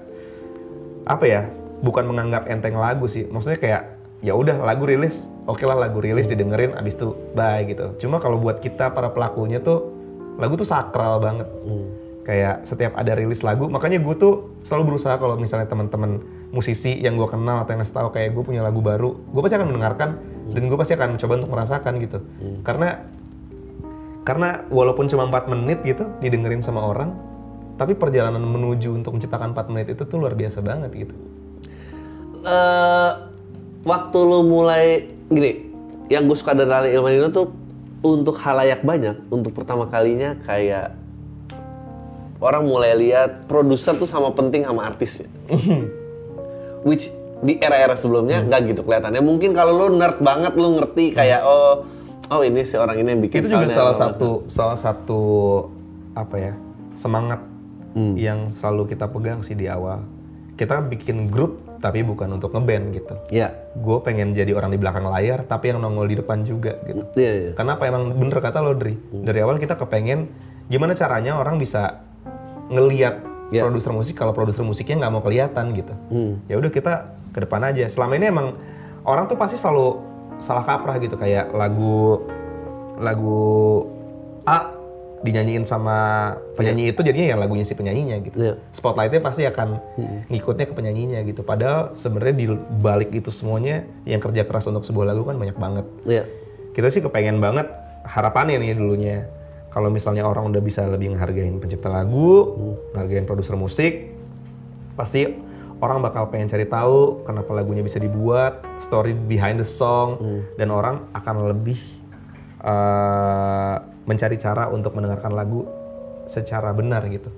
[1.03, 1.41] apa ya?
[1.83, 3.27] Bukan menganggap enteng lagu sih.
[3.27, 3.81] Maksudnya kayak
[4.23, 8.07] ya udah lagu rilis, oke lah lagu rilis didengerin, abis itu bye gitu.
[8.07, 9.91] Cuma kalau buat kita para pelakunya tuh
[10.39, 11.45] lagu tuh sakral banget.
[12.25, 17.21] Kayak setiap ada rilis lagu, makanya gue tuh selalu berusaha kalau misalnya teman-teman musisi yang
[17.21, 20.09] gue kenal atau yang ngasih tahu kayak gue punya lagu baru, gue pasti akan mendengarkan
[20.49, 22.17] dan gue pasti akan mencoba untuk merasakan gitu.
[22.65, 23.05] Karena
[24.25, 27.13] karena walaupun cuma 4 menit gitu didengerin sama orang,
[27.77, 31.15] tapi perjalanan menuju untuk menciptakan 4 menit itu tuh luar biasa banget gitu.
[32.45, 33.11] eh
[33.85, 35.69] waktu lu mulai gini,
[36.09, 37.53] yang gue suka dari Lali Ilmanino tuh
[38.01, 40.93] untuk halayak banyak, untuk pertama kalinya kayak
[42.41, 45.29] orang mulai lihat produser tuh sama penting sama artisnya.
[46.87, 47.09] Which
[47.41, 49.21] di era-era sebelumnya nggak gitu kelihatannya.
[49.21, 51.94] Mungkin kalau lu nerd banget lu ngerti kayak oh
[52.27, 55.21] oh ini si orang ini yang bikin itu juga salah satu salah satu
[56.13, 56.53] apa ya
[56.93, 57.41] semangat
[57.91, 58.11] Hmm.
[58.19, 60.03] yang selalu kita pegang sih di awal
[60.55, 63.55] kita bikin grup tapi bukan untuk ngeband gitu Iya.
[63.71, 67.31] gue pengen jadi orang di belakang layar tapi yang nongol di depan juga gitu Iya,
[67.31, 67.51] iya.
[67.55, 68.99] Kenapa emang bener kata lo Dri?
[68.99, 70.27] Dari awal kita kepengen
[70.67, 72.03] gimana caranya orang bisa
[72.67, 73.15] ngeliat
[73.47, 73.63] Ya.
[73.63, 75.93] produser musik kalau produser musiknya nggak mau kelihatan gitu.
[76.09, 76.41] Hmm.
[76.49, 76.93] Ya udah kita
[77.29, 77.85] ke depan aja.
[77.85, 78.59] Selama ini emang
[79.05, 80.01] orang tuh pasti selalu
[80.39, 82.23] salah kaprah gitu kayak lagu
[82.99, 83.43] lagu
[84.45, 84.71] A
[85.25, 88.37] dinyanyiin sama penyanyi itu jadinya ya lagunya si penyanyinya gitu.
[88.37, 88.53] Iya.
[88.69, 89.81] Spotlightnya pasti akan
[90.29, 91.41] ngikutnya ke penyanyinya gitu.
[91.41, 92.45] Padahal sebenarnya di
[92.77, 96.23] balik itu semuanya yang kerja keras untuk sebuah lagu kan banyak banget Iya.
[96.77, 97.65] kita sih kepengen banget
[98.05, 99.25] harapannya nih dulunya
[99.73, 102.55] kalau misalnya orang udah bisa lebih menghargain pencipta lagu,
[102.95, 104.07] menghargain produser musik,
[104.95, 105.27] pasti
[105.81, 110.15] orang bakal pengen cari tahu kenapa lagunya bisa dibuat, story behind the song,
[110.55, 111.79] dan orang akan lebih
[112.63, 115.67] eh, mencari cara untuk mendengarkan lagu
[116.25, 117.29] secara benar gitu.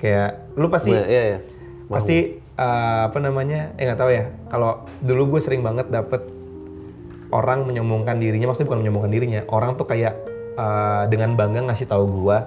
[0.00, 1.38] Kayak lu pasti Iya, iya,
[1.86, 4.24] pasti eh, apa namanya eh nggak tahu ya.
[4.48, 6.24] Kalau dulu gue sering banget dapet
[7.30, 10.18] orang menyombongkan dirinya maksudnya bukan menyombongkan dirinya orang tuh kayak
[10.58, 12.38] eh, dengan bangga ngasih tahu gue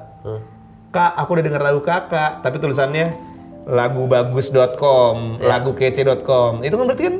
[0.91, 3.11] kak aku udah denger lagu kakak tapi tulisannya
[3.67, 7.15] lagubagus.com lagukece.com itu kan berarti kan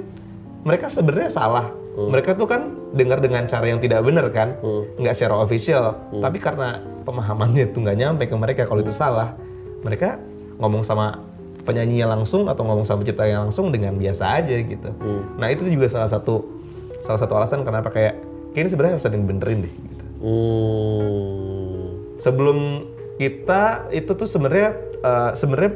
[0.63, 1.67] mereka sebenarnya salah.
[1.93, 4.57] Mereka tuh kan dengar dengan cara yang tidak benar kan?
[4.97, 5.93] Nggak secara official.
[6.09, 9.37] Tapi karena pemahamannya tuh nggak nyampe ke mereka kalau itu salah
[9.83, 10.17] mereka
[10.57, 11.19] ngomong sama
[11.67, 14.89] penyanyinya langsung atau ngomong sama penciptanya langsung dengan biasa aja gitu.
[15.37, 16.41] Nah itu juga salah satu
[17.03, 18.15] salah satu alasan kenapa kayak
[18.55, 20.03] kayaknya sebenarnya harus ada yang benerin deh gitu.
[20.23, 22.15] Hmm.
[22.15, 22.87] sebelum
[23.19, 24.71] kita itu tuh sebenarnya
[25.03, 25.71] eh, sebenarnya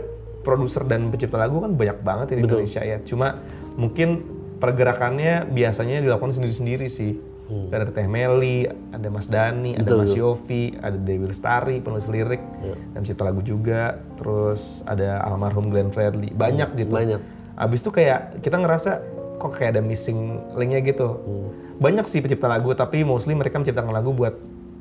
[0.48, 3.04] produser dan pencipta lagu kan banyak banget di Indonesia ya.
[3.04, 3.36] Cuma
[3.76, 4.24] mungkin
[4.64, 7.20] pergerakannya biasanya dilakukan sendiri-sendiri sih.
[7.48, 7.72] Hmm.
[7.72, 12.76] Ada Teh Meli, ada Mas Dani, ada Mas Yofi, ada Dewi Lestari penulis lirik Iya.
[12.96, 14.00] dan pencipta lagu juga.
[14.16, 16.32] Terus ada almarhum Glenn Fredly.
[16.32, 16.92] Banyak gitu.
[16.92, 17.20] Hmm, banyak.
[17.56, 18.92] Abis itu kayak kita ngerasa
[19.40, 21.08] kok kayak ada missing linknya gitu.
[21.24, 21.48] Hmm.
[21.80, 24.36] Banyak sih pencipta lagu tapi mostly mereka menciptakan lagu buat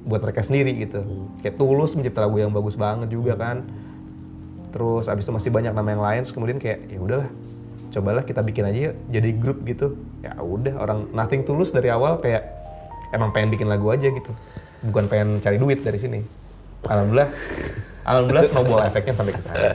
[0.07, 1.03] buat mereka sendiri gitu.
[1.03, 1.39] Hmm.
[1.43, 3.63] Kayak Tulus mencipta lagu yang bagus banget juga kan.
[4.77, 6.21] Terus abis itu masih banyak nama yang lain.
[6.29, 7.29] Terus kemudian kayak ya udahlah,
[7.97, 9.97] cobalah kita bikin aja yuk, jadi grup gitu.
[10.21, 12.45] Ya udah orang Nothing Tulus dari awal kayak
[13.17, 14.29] emang pengen bikin lagu aja gitu.
[14.85, 16.21] Bukan pengen cari duit dari sini.
[16.85, 17.33] Alhamdulillah,
[18.05, 19.73] alhamdulillah snowball efeknya sampai ke saya.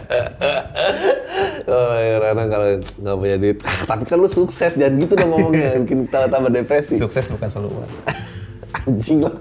[1.66, 3.58] Oh, ya, Rana kalau nggak punya duit.
[3.90, 5.78] Tapi kan lu sukses, jangan gitu dong ngomongnya.
[5.84, 7.02] Bikin tambah-tambah depresi.
[7.02, 7.92] Sukses bukan selalu uang.
[8.86, 9.36] Anjing lah.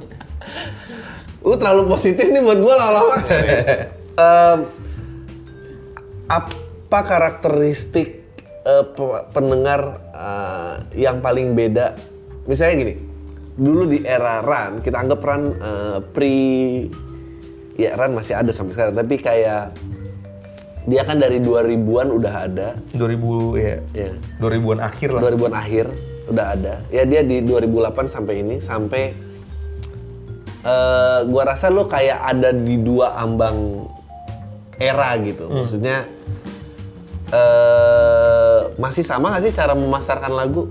[1.44, 3.16] Lu terlalu positif nih buat gua lama-lama.
[4.20, 4.58] Em,
[6.30, 8.22] apa karakteristik
[8.62, 11.98] pe- pendengar eh, yang paling beda?
[12.46, 12.94] Misalnya gini,
[13.52, 16.38] dulu di era Ran, kita anggap Ran eh, pre
[17.74, 19.74] ya Ran masih ada sampai sekarang, tapi kayak
[20.86, 22.68] dia kan dari 2000-an udah ada.
[22.94, 24.10] 2000 ya, Ya.
[24.38, 25.20] 2000-an akhir lah.
[25.22, 25.86] 2000-an akhir
[26.26, 26.74] udah ada.
[26.88, 29.02] Ya dia di 2008 sampai ini sampai
[30.60, 33.88] eh gua rasa lo kayak ada di dua ambang
[34.76, 35.48] era gitu.
[35.48, 36.04] Maksudnya
[37.30, 40.68] eh masih sama gak sih cara memasarkan lagu?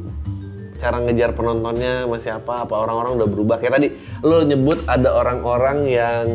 [0.80, 2.63] Cara ngejar penontonnya masih apa?
[2.63, 3.56] Apa orang-orang udah berubah?
[3.60, 3.88] Kayak tadi
[4.22, 6.26] lo nyebut ada orang-orang yang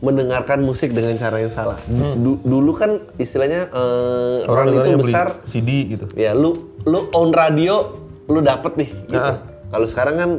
[0.00, 1.76] mendengarkan musik dengan cara yang salah.
[2.16, 6.08] Du- dulu kan istilahnya eh, Orang orang itu besar CD gitu.
[6.16, 7.92] Ya, lu lu own radio,
[8.24, 8.88] lu dapet nih.
[9.04, 9.12] Gitu.
[9.12, 9.36] Nah.
[9.70, 10.30] Kalau sekarang kan,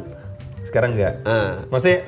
[0.66, 1.22] Sekarang enggak.
[1.22, 2.04] ah, Maksudnya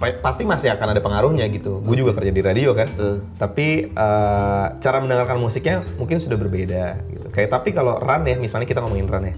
[0.00, 1.84] pasti masih akan ada pengaruhnya gitu.
[1.84, 2.88] Gue juga kerja di radio kan.
[3.36, 7.26] Tapi eh, cara mendengarkan musiknya mungkin sudah berbeda gitu.
[7.28, 9.36] Kayak tapi kalau Ran ya, misalnya kita ngomongin Ran ya.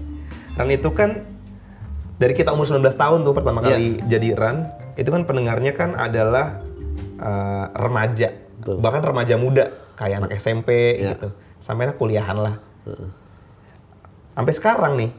[0.55, 1.27] Ran itu kan
[2.15, 3.67] dari kita umur 19 tahun tuh pertama Iya.
[3.75, 4.57] kali jadi Ran,
[4.95, 6.63] itu kan pendengarnya kan adalah
[7.19, 8.31] eh, remaja.
[8.63, 8.79] Betul.
[8.79, 9.65] Bahkan remaja muda
[9.99, 11.19] kayak anak SMP Iya.
[11.19, 11.27] gitu.
[11.59, 12.55] Sampai anak kuliahan lah.
[14.33, 15.11] Sampai sekarang nih,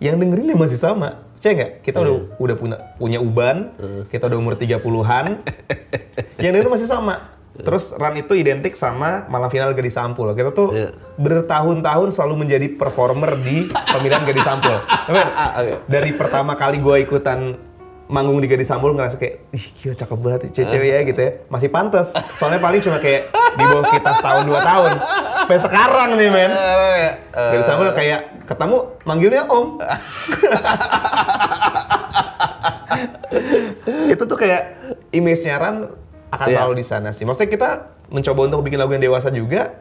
[0.00, 1.28] yang dengerinnya masih sama.
[1.40, 1.72] Percaya nggak?
[1.80, 2.36] Kita udah Iya.
[2.36, 3.72] udah punya punya uban,
[4.06, 5.40] kita udah umur 30-an.
[6.38, 7.32] yang dengerin masih sama.
[7.50, 10.32] Terus run itu identik sama malam final Gadis Sampul.
[10.32, 10.92] Kita tuh Iya.
[11.16, 14.76] bertahun-tahun selalu menjadi performer di pemilihan Gadis Sampul.
[15.08, 15.72] Temen, Oke.
[15.88, 17.56] dari pertama kali gue ikutan
[18.10, 21.32] manggung di Gadis Sampul ngerasa kayak, ih gila cakep banget cewek ya gitu ya.
[21.46, 22.10] Masih pantas.
[22.34, 24.90] Soalnya paling cuma kayak di bawah kita setahun dua tahun.
[25.46, 26.50] Sampai sekarang nih men.
[27.30, 29.78] Gadis Sampul kayak ketemu manggilnya om.
[34.12, 34.62] itu tuh kayak
[35.14, 35.76] image-nya Ran
[36.30, 36.56] akan Iya.
[36.62, 37.22] selalu di sana sih.
[37.22, 37.68] Maksudnya kita
[38.10, 39.78] mencoba untuk bikin lagu yang dewasa juga.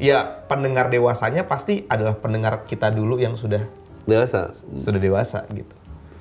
[0.00, 3.62] Ya pendengar dewasanya pasti adalah pendengar kita dulu yang sudah
[4.08, 4.50] dewasa.
[4.74, 5.74] sudah dewasa gitu.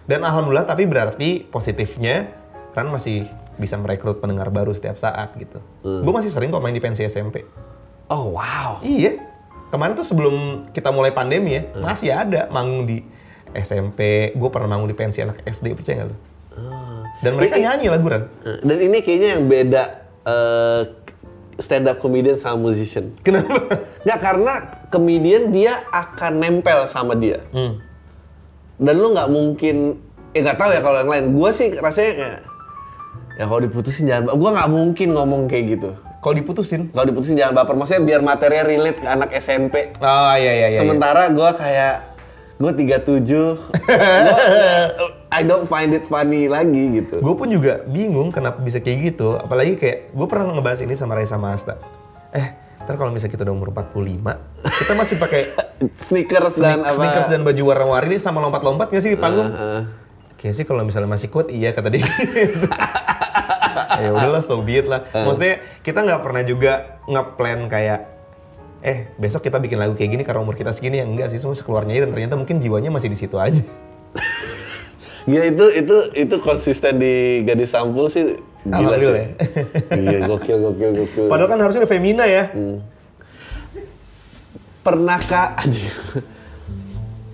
[0.10, 2.34] Dan alhamdulillah tapi berarti positifnya
[2.74, 3.30] kan masih
[3.62, 5.62] bisa merekrut pendengar baru setiap saat gitu.
[5.86, 7.46] Gue masih sering kok main di pensi SMP.
[8.10, 8.82] Oh wow.
[8.82, 9.22] Iya.
[9.70, 13.06] Kemarin tuh sebelum kita mulai pandemi ya, masih ada manggung di
[13.54, 14.34] SMP.
[14.34, 16.18] Gue pernah manggung di pensi anak SD, percaya nggak lu?
[17.22, 18.24] Dan mereka Ini- nyanyi lagu Ran.
[18.66, 19.84] Dan ini kayaknya yang beda
[20.26, 20.82] eh,
[21.60, 23.14] stand up comedian sama musician.
[23.22, 23.84] Kenapa?
[24.08, 24.54] Nggak karena
[24.90, 27.44] comedian dia akan nempel sama dia.
[27.52, 27.84] Hmm.
[28.80, 30.00] Dan lu nggak mungkin,
[30.32, 31.26] ya nggak tahu ya kalau yang lain.
[31.36, 32.40] Gue sih rasanya kayak,
[33.36, 35.92] ya kalau diputusin jangan, gue nggak mungkin ngomong kayak gitu.
[36.20, 36.92] Kalau diputusin.
[36.92, 39.76] Kalau diputusin jangan baper, maksudnya biar materinya relate ke anak SMP.
[40.04, 40.80] Oh iya iya iya.
[40.80, 41.96] Sementara gue kayak,
[42.60, 44.36] gue 37, gua,
[45.40, 47.24] I don't find it funny lagi gitu.
[47.24, 49.40] Gue pun juga bingung kenapa bisa kayak gitu.
[49.40, 51.80] Apalagi kayak gue pernah ngebahas ini sama Raisa Masta.
[52.36, 52.52] Eh,
[52.90, 55.42] ntar kalau misalnya kita udah umur 45, kita masih pakai
[56.10, 56.98] Sneakers dan sneak- apa?
[56.98, 59.46] sneakers dan baju warna-warni sama lompat-lompat nggak sih di panggung?
[59.46, 59.82] Heeh.
[60.42, 62.02] Kayaknya sih kalau misalnya masih kuat iya kata dia.
[64.02, 65.06] ya udahlah so be it lah.
[65.06, 68.00] Maksudnya kita nggak pernah juga ngeplan kayak
[68.82, 71.54] eh besok kita bikin lagu kayak gini karena umur kita segini ya enggak sih semua
[71.54, 73.62] sekeluarnya dan ternyata mungkin jiwanya masih di situ aja.
[75.30, 79.12] Ya itu itu itu konsisten di gadis sampul sih gila sih.
[79.12, 79.26] Ya.
[79.94, 81.26] Iya gokil gokil gokil.
[81.28, 82.52] Padahal kan harusnya ada Femina ya.
[84.80, 85.92] Pernahkah anjing?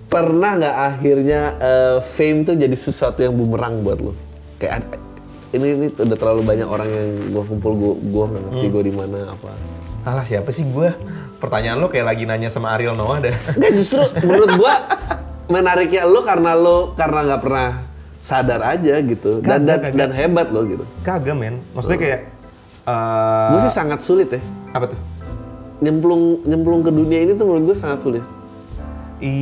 [0.06, 4.12] Pernah nggak akhirnya eh, fame tuh jadi sesuatu yang bumerang buat lo?
[4.56, 5.02] Kayak ada-
[5.48, 8.92] ini ini udah terlalu banyak orang yang gua kumpul gua gua nggak ngerti gua di
[8.92, 9.50] mana apa.
[10.04, 10.90] Alah siapa sih gue?
[11.36, 13.34] Pertanyaan lo kayak lagi nanya sama Ariel Noah dah.
[13.52, 14.74] Enggak justru menurut gua
[15.52, 17.68] menariknya lo karena lo karena nggak pernah
[18.26, 19.94] sadar aja gitu dan Kagak, dan, kagak.
[19.94, 20.82] dan hebat lo gitu.
[21.06, 21.62] Kagak men.
[21.70, 22.20] Maksudnya kayak
[22.82, 24.42] eh Gue sih sangat sulit ya.
[24.74, 24.98] apa tuh?
[25.78, 28.24] Nyemplung nyemplung ke dunia ini tuh menurut gue sangat sulit.
[29.16, 29.34] I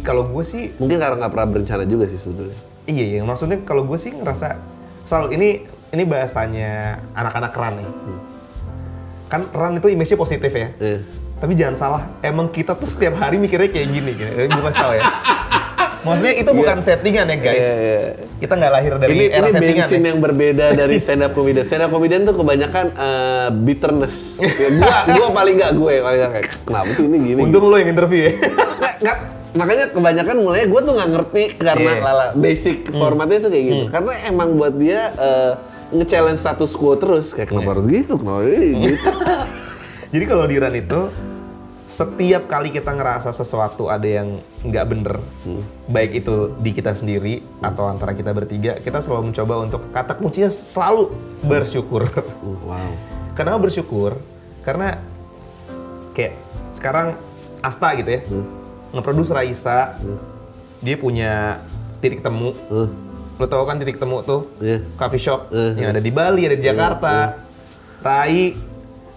[0.00, 2.54] kalau gue sih Mungkin karena nggak pernah berencana juga sih sebetulnya.
[2.84, 3.20] Iya, iya.
[3.24, 4.60] Maksudnya kalau gue sih ngerasa
[5.02, 5.48] selalu ini
[5.90, 6.70] ini bahasanya
[7.16, 7.88] anak-anak ran nih.
[9.26, 10.68] Kan ran itu image-nya positif ya.
[10.76, 11.00] Iya.
[11.40, 14.10] Tapi jangan salah, emang kita tuh setiap hari mikirnya kayak gini.
[14.12, 14.28] Gitu.
[14.52, 15.04] Gue kasih tau ya.
[16.00, 17.60] Maksudnya itu bukan settingan ya guys.
[17.60, 18.00] Iya, iya.
[18.40, 20.06] Kita nggak lahir dari ini era ini settingan bensin ya.
[20.08, 21.64] yang berbeda dari stand up comedian.
[21.68, 24.16] Stand up comedian tuh kebanyakan eh, bitterness.
[24.40, 27.40] Ya, gua gua paling nggak gue paling nggak kayak kenapa sih ini gini?
[27.44, 28.32] Untung lo yang interview ya.
[28.40, 29.18] Nggak, nggak.
[29.50, 32.06] makanya kebanyakan mulai gue tuh nggak ngerti karena Iya.
[32.06, 33.84] lala basic formatnya tuh kayak gitu.
[33.90, 35.52] Karena emang buat dia eh,
[35.90, 38.14] nge-challenge status quo terus kayak kenapa harus gitu?
[38.14, 39.10] Kenapa ini gitu?
[40.14, 41.00] Jadi kalau di run itu
[41.90, 45.18] setiap kali kita ngerasa sesuatu ada yang nggak bener,
[45.90, 50.54] baik itu di kita sendiri atau antara kita bertiga, kita selalu mencoba untuk kata kuncinya
[50.54, 51.10] selalu
[51.42, 52.06] bersyukur.
[52.46, 52.90] Uh, wow.
[53.34, 54.22] Kenapa bersyukur?
[54.62, 55.02] Karena
[56.14, 56.38] kayak
[56.70, 57.18] sekarang
[57.58, 58.20] Asta gitu ya,
[58.94, 59.98] ngeproduce Raisa,
[60.78, 61.58] dia punya
[61.98, 62.54] titik temu.
[62.70, 62.86] Uh,
[63.34, 64.46] Lo tau kan titik temu tuh?
[64.62, 64.84] Iya.
[64.94, 67.40] Coffee shop Eh, yang ada di Bali, ada di Jakarta.
[68.04, 68.69] Rai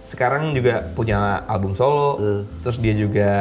[0.04, 2.20] sekarang juga punya album solo.
[2.20, 2.42] Eh.
[2.64, 3.32] Terus dia juga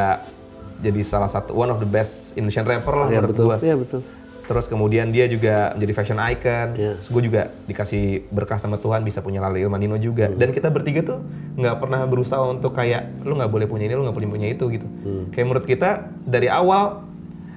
[0.83, 3.47] jadi salah satu one of the best Indonesian rapper lah Iya menurut betul.
[3.47, 3.57] gua.
[3.63, 4.01] Iya betul.
[4.43, 6.69] Terus kemudian dia juga menjadi fashion icon.
[6.75, 6.93] Iya.
[6.99, 10.27] Terus gue juga dikasih berkah sama Tuhan bisa punya Lali Ilmanino juga.
[10.27, 10.39] Hmm.
[10.39, 11.23] Dan kita bertiga tuh
[11.55, 14.67] nggak pernah berusaha untuk kayak lu nggak boleh punya ini, lu nggak boleh punya itu
[14.75, 14.87] gitu.
[14.87, 15.31] Hmm.
[15.31, 17.07] Kayak menurut kita dari awal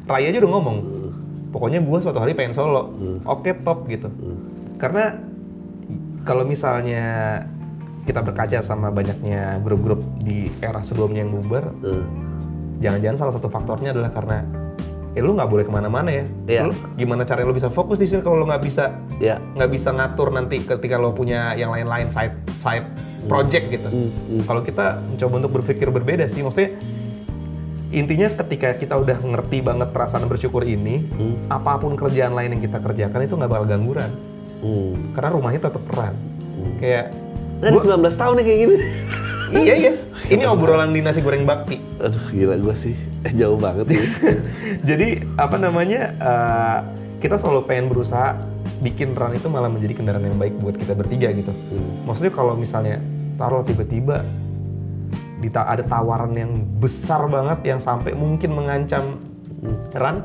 [0.06, 0.78] Raya aja udah ngomong.
[0.86, 1.12] Hmm.
[1.50, 2.94] Pokoknya gue suatu hari pengen solo.
[3.26, 4.06] Oke top gitu.
[4.06, 4.38] Hmm.
[4.78, 5.18] Karena
[6.22, 7.06] kalau misalnya
[8.06, 12.06] kita berkaca sama banyaknya grup-grup di era sebelumnya yang bubar, Uh,
[12.80, 14.46] jangan-jangan salah satu faktornya adalah karena
[15.16, 16.26] ya lu nggak boleh ke mana-mana ya.
[16.46, 16.62] Iya.
[16.70, 19.40] Lu gimana caranya lu bisa fokus di sini kalau lu nggak bisa ya.
[19.40, 22.84] nggak bisa ngatur nanti ketika lo punya yang lain-lain side side
[23.26, 23.90] project gitu.
[24.44, 26.76] Kalau kita mencoba untuk berpikir berbeda sih, maksudnya
[27.96, 31.08] intinya ketika kita udah ngerti banget perasaan bersyukur ini,
[31.48, 34.12] apa pun kerjaan lain yang kita kerjakan itu nggak bakal gangguan,
[34.60, 35.16] Hmm.
[35.16, 36.12] karena rumahnya tetap peran.
[36.76, 37.16] Kayak
[37.66, 38.76] Nah, di 19 tahun nih kayak gini.
[39.66, 39.92] iya iya,
[40.30, 41.82] ini obrolan di nasi goreng bakti.
[41.98, 42.94] Aduh gila gue sih.
[43.26, 44.04] Eh, jauh banget ya.
[44.94, 46.78] Jadi apa namanya eh,
[47.18, 48.38] kita selalu pengen berusaha
[48.76, 51.50] bikin run itu malah menjadi kendaraan yang baik buat kita bertiga gitu.
[52.06, 53.02] Maksudnya kalau misalnya
[53.34, 54.22] taruh tiba-tiba
[55.40, 59.18] dita- ada tawaran yang besar banget yang sampai mungkin mengancam
[59.90, 60.18] run,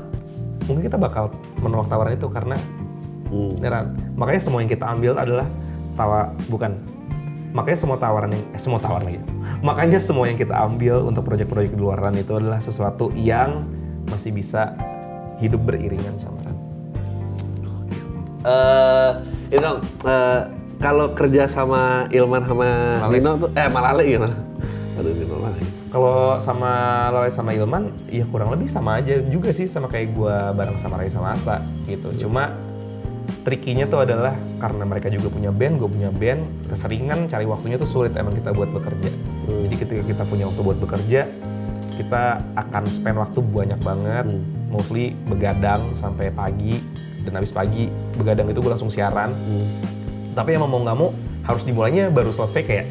[0.67, 2.57] mungkin kita bakal menolak tawaran itu karena
[3.31, 3.55] Hmm.
[3.57, 3.87] run.
[4.19, 5.47] Makanya semua yang kita ambil adalah
[5.95, 6.75] tawa bukan.
[7.51, 9.21] Makanya semua tawaran yang eh, semua tawaran lagi.
[9.61, 13.67] Makanya semua yang kita ambil untuk proyek-proyek di luar run itu adalah sesuatu yang
[14.07, 14.75] masih bisa
[15.43, 16.57] hidup beriringan sama run.
[18.41, 19.11] Eh,
[19.53, 19.79] ini dong.
[20.07, 20.41] eh,
[20.81, 22.65] kalau kerja sama Ilman sama
[23.05, 23.13] Malale.
[23.21, 24.37] Nino tuh, eh Malale gimana?
[24.97, 25.37] Aduh Nino.
[25.91, 26.71] Kalau sama
[27.11, 31.03] Loe sama Ilman, ya kurang lebih sama aja juga sih sama kayak gua bareng sama
[31.03, 32.15] Rai sama Asta gitu.
[32.15, 32.55] Cuma
[33.41, 37.89] trikinya tuh adalah karena mereka juga punya band, gue punya band, keseringan cari waktunya tuh
[37.89, 39.11] sulit emang kita buat bekerja.
[39.49, 41.27] Jadi ketika kita punya waktu buat bekerja,
[41.97, 42.23] kita
[42.57, 44.27] akan spend waktu banyak banget,
[44.69, 46.81] mostly begadang sampai pagi
[47.25, 49.33] dan habis pagi begadang itu gue langsung siaran.
[50.37, 51.11] Tapi emang mau nggak mau
[51.45, 52.87] harus dimulainya baru selesai kayak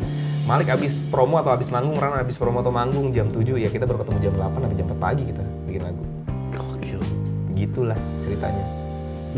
[0.49, 3.85] Malik abis promo atau abis manggung, Ran abis promo atau manggung jam 7 ya kita
[3.85, 6.03] baru ketemu jam 8 sampai jam 4 pagi kita bikin lagu.
[6.49, 6.99] Gokil.
[7.53, 8.78] Begitulah ceritanya.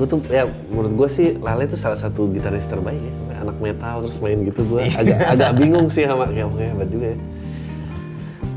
[0.01, 3.45] Gue tuh ya menurut gue sih Lale tuh salah satu gitaris terbaik ya.
[3.45, 7.17] Anak metal terus main gitu gue agak agak bingung sih sama kayak hebat juga ya.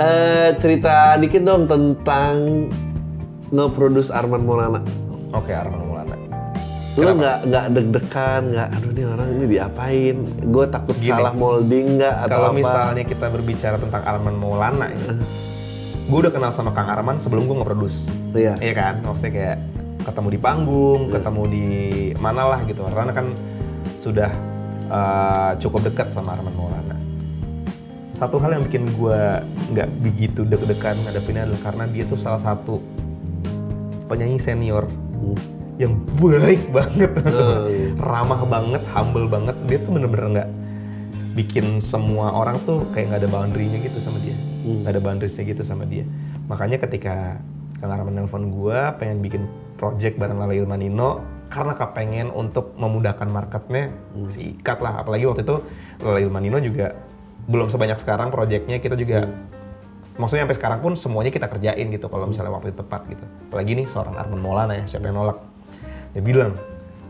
[0.00, 2.64] Eh cerita dikit dong tentang
[3.52, 4.80] nge-produce Arman Maulana.
[5.36, 6.16] Oke, Arman Maulana.
[6.96, 10.16] Lu nggak nggak deg-degan nggak aduh nih orang ini diapain?
[10.48, 12.56] Gue takut Gini, salah molding nggak atau Kalau apa?
[12.56, 15.12] misalnya kita berbicara tentang Arman Maulana ya,
[16.08, 18.08] gue udah kenal sama Kang Arman sebelum gue nge-produce.
[18.32, 18.56] Iya.
[18.64, 18.94] Iya kan?
[19.04, 19.58] Maksudnya kayak
[20.04, 21.66] ketemu di panggung, ketemu di
[22.20, 22.84] mana lah gitu.
[22.84, 23.32] Karena kan
[23.96, 24.30] sudah
[24.92, 26.96] uh, cukup dekat sama Arman Maulana.
[28.14, 29.20] Satu hal yang bikin gue
[29.74, 32.78] nggak begitu deg-degan ngadepinnya adalah karena dia tuh salah satu
[34.06, 34.86] penyanyi senior
[35.74, 37.90] yang baik banget, Oh, iya.
[38.14, 39.56] ramah banget, humble banget.
[39.66, 40.50] Dia tuh bener-bener nggak
[41.34, 45.62] bikin semua orang tuh kayak nggak ada boundary-nya gitu sama dia, nggak ada boundaries-nya gitu
[45.66, 46.06] sama dia.
[46.46, 47.42] Makanya ketika
[47.84, 49.44] Kang Arman nelfon gue pengen bikin
[49.76, 51.20] project bareng Lala Ilmanino
[51.52, 53.92] karena kepengen untuk memudahkan marketnya
[54.24, 55.04] sikat lah.
[55.04, 55.60] Apalagi waktu itu
[56.00, 56.96] Lala Ilmanino juga
[57.44, 59.28] belum sebanyak sekarang projectnya kita juga
[60.16, 63.24] maksudnya sampai sekarang pun semuanya kita kerjain gitu kalau misalnya waktu itu tepat gitu.
[63.52, 65.44] Apalagi nih seorang Arman Maulana ya siapa yang nolak?
[66.16, 66.56] Dia bilang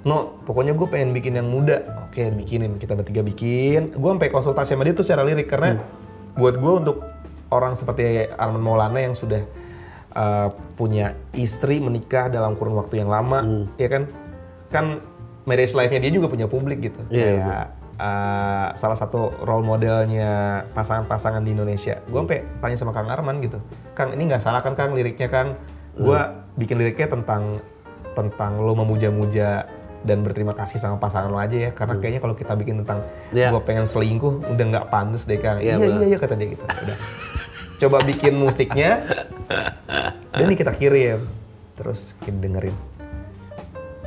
[0.03, 1.87] no pokoknya gue pengen bikin yang muda.
[2.11, 3.95] Oke bikinin kita bertiga bikin.
[3.95, 5.79] Gue sampai konsultasi sama dia tuh secara lirik karena
[6.35, 7.07] buat gue untuk
[7.55, 9.47] orang seperti Arman Maulana yang sudah
[10.15, 13.43] uh, punya istri menikah dalam kurun waktu yang lama
[13.77, 14.03] ya kan
[14.71, 14.87] kan
[15.45, 17.67] marriage life-nya dia juga punya publik gitu Iya, kayak
[18.01, 22.01] uh, salah satu role modelnya pasangan-pasangan di Indonesia.
[22.09, 23.61] Gue sampai tanya sama Kang Arman gitu,
[23.93, 25.55] Kang ini nggak salah kan Kang liriknya Kang?
[25.95, 26.19] Gue
[26.59, 27.63] bikin liriknya tentang
[28.19, 29.69] tentang lo memuja-muja
[30.05, 33.49] dan berterima kasih sama pasangan lo aja ya, karena kayaknya kalau kita bikin tentang Iya.
[33.55, 35.61] gue pengen selingkuh udah nggak pantas deh Kang.
[35.63, 36.01] Iya, iya benar.
[36.01, 36.65] iya iya kata dia gitu.
[36.65, 36.99] Udah.
[37.85, 39.05] Coba bikin musiknya,
[40.33, 41.29] dan ini kita kirim,
[41.77, 42.73] terus kita dengerin.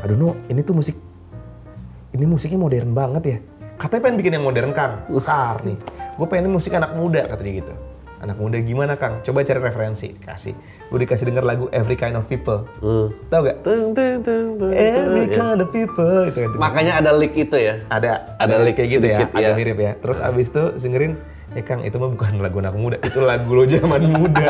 [0.02, 0.98] Aduh no, ini tuh musik
[2.10, 3.38] ini musiknya modern banget ya.
[3.78, 5.06] Katanya pengen bikin yang modern Kang.
[5.22, 5.78] Kar nih.
[6.18, 7.70] Gue pengen musik anak muda kata dia gitu.
[8.18, 9.22] Anak muda gimana Kang?
[9.22, 10.10] Coba cari referensi.
[10.18, 10.58] Kasih.
[10.90, 12.66] Gue dikasih denger lagu Every Kind of People.
[12.82, 13.14] Hmm.
[13.30, 13.62] Tahu gak?
[13.62, 15.38] Tung, tung, tung, tung, Every tung.
[15.38, 16.26] kind of people.
[16.34, 16.58] Gitu, gitu.
[16.58, 17.86] Makanya ada lick itu ya.
[17.94, 19.58] ada Ada ada lick kayak gitu ya, sedikit, agak ya.
[19.62, 19.94] mirip ya.
[20.02, 21.14] Terus abis itu dengerin,
[21.58, 24.48] ya Kang itu mah bukan lagu anak muda, itu lagu lo zaman muda.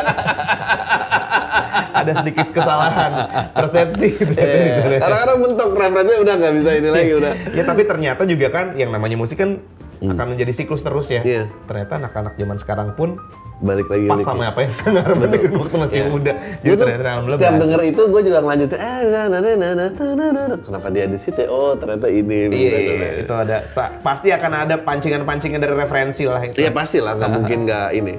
[1.98, 3.12] ada sedikit kesalahan
[3.56, 4.94] persepsi gitu di sana.
[4.94, 5.00] Iya.
[5.02, 7.32] Kadang-kadang mentok referensinya udah nggak bisa ini lagi udah.
[7.58, 9.58] ya tapi ternyata juga kan yang namanya musik kan
[9.98, 11.20] akan menjadi siklus terus ya.
[11.20, 11.30] Hmm.
[11.30, 11.42] Iya.
[11.66, 13.18] Ternyata anak-anak zaman sekarang pun
[13.58, 14.70] Balik lagi pas sama apa yang
[15.02, 16.30] Arman dengerin waktu masih muda.
[16.62, 19.66] Jadi tuh ternyata alhamdulillah setiap denger itu gue juga ngelanjutin eh na, na, na, na,
[19.74, 20.56] na, na, na, na.
[20.62, 24.78] kenapa dia di situ oh ternyata ini Iya, iya, itu ada sa- pasti akan ada
[24.78, 26.54] pancingan-pancingan dari referensi lah itu.
[26.54, 28.14] Iya pasti lah nggak mungkin nggak ini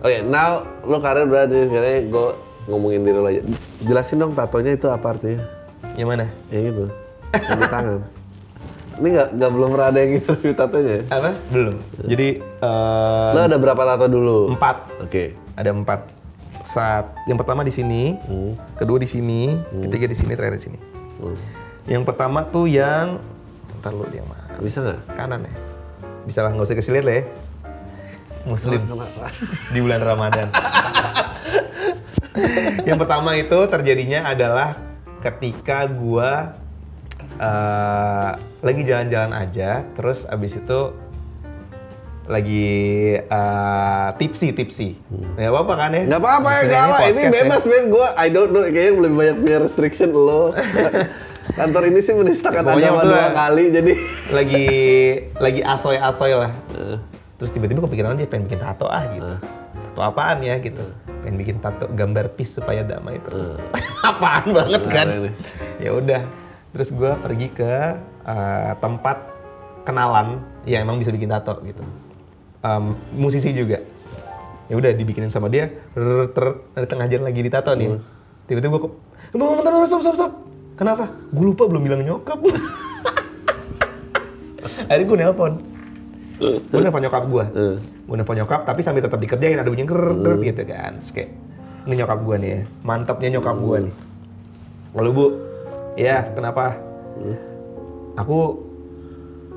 [0.00, 2.28] oke now lo karir di sekarang gue
[2.72, 3.42] ngomongin diri lo aja
[3.84, 5.44] jelasin dong tatonya itu apa artinya
[6.00, 6.24] Yang mana?
[6.48, 6.84] yang itu
[7.36, 8.00] yang di tangan
[8.98, 11.02] ini nggak nggak belum pernah ada yang interview tatonya ya?
[11.14, 11.30] Apa?
[11.54, 11.76] Belum.
[12.04, 14.76] Jadi eh, lo ada berapa tato dulu empat.
[15.02, 15.24] oke
[15.54, 16.00] Ada empat.
[16.58, 18.18] Saat yang pertama di sini,
[18.76, 20.78] kedua di sini, ketiga di sini, terakhir di sini.
[21.22, 21.38] Hmm.
[21.88, 23.16] Yang pertama tuh yang
[23.78, 24.58] ntar lu yang mana?
[24.58, 25.54] bisa nggak Kanan ya.
[26.26, 27.24] Bisa lah, nggak usah kasih lihat lah ya.
[28.44, 28.80] Muslim
[29.74, 30.48] di bulan Ramadan.
[32.88, 34.78] yang pertama itu terjadinya adalah
[35.22, 36.54] ketika gua
[37.38, 40.80] eh, lagi jalan-jalan aja, terus abis itu
[42.28, 42.68] lagi
[43.16, 44.88] eh, tipsi tipsi.
[45.40, 46.02] Ya apa kan ya?
[46.04, 46.98] Nggak apa-apa ya, Maksudnya nggak apa.
[46.98, 47.40] Ini podcast ya.
[47.40, 47.84] bebas, men.
[47.88, 48.62] Gue, I don't know.
[48.68, 50.42] Kayaknya lebih banyak punya restriction lo.
[51.58, 53.92] Kantor ini sih menistakan Pokoknya agama dua kali, jadi...
[54.28, 54.66] lagi
[55.40, 56.52] lagi asoy-asoy lah.
[57.40, 59.34] Terus tiba-tiba kepikiran aja pengen bikin tato ah gitu.
[59.72, 60.84] Tato apaan ya gitu.
[61.24, 63.56] Pengen bikin tato gambar peace supaya damai terus.
[64.10, 65.06] apaan banget kan?
[65.08, 65.30] Gimana ini?
[65.80, 66.22] Ya udah.
[66.70, 67.72] Terus gue pergi ke
[68.22, 69.16] eh, tempat
[69.82, 71.80] kenalan yang emang bisa bikin tato gitu.
[72.58, 73.80] Em, musisi juga.
[74.68, 75.72] Ya udah dibikinin sama dia.
[75.92, 76.44] Rrrr, ter,
[76.74, 77.96] ada tengah jalan lagi ditato nih.
[78.44, 78.90] Tiba-tiba gue,
[79.30, 80.32] bentar, bentar, bentar, stop, stop, stop.
[80.74, 81.08] Kenapa?
[81.30, 82.36] Gue lupa belum bilang nyokap.
[84.88, 85.52] Akhirnya gue nelpon.
[86.38, 87.76] gue nelfon nyokap gue Eh.
[87.82, 91.30] gue nelfon nyokap tapi sambil tetap dikerjain ada bunyi ger ger gitu kan Terus kayak
[91.82, 93.94] ini nyokap gue nih ya mantapnya nyokap gue nih
[94.94, 95.24] lalu bu
[95.98, 96.78] ya kenapa?
[98.14, 98.62] Aku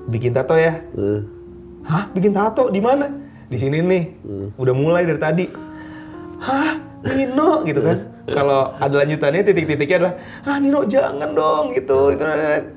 [0.09, 0.81] bikin tato ya.
[0.97, 1.21] Eh.
[1.85, 2.09] hah?
[2.13, 2.73] Bikin tato?
[2.73, 3.05] Di mana?
[3.45, 4.03] Di sini nih.
[4.57, 5.45] Udah mulai dari tadi.
[6.41, 6.81] Hah?
[7.01, 7.97] Nino gitu kan?
[8.29, 10.13] Kalau ada lanjutannya titik-titiknya adalah
[10.45, 12.13] ah Nino jangan dong gitu.
[12.13, 12.23] Itu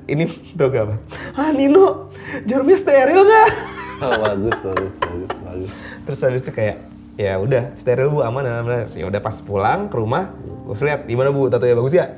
[0.09, 0.25] ini
[0.57, 0.95] tuh gak apa?
[1.37, 2.09] Ah Nino
[2.45, 3.49] jarumnya steril nggak?
[3.95, 5.71] Oh, bagus, bagus, bagus, bagus.
[6.03, 6.83] terus habis itu kayak
[7.15, 10.35] ya udah steril bu aman aman ya udah pas pulang ke rumah
[10.67, 11.47] gue lihat gimana bu?
[11.47, 12.11] Tato ya bagus ya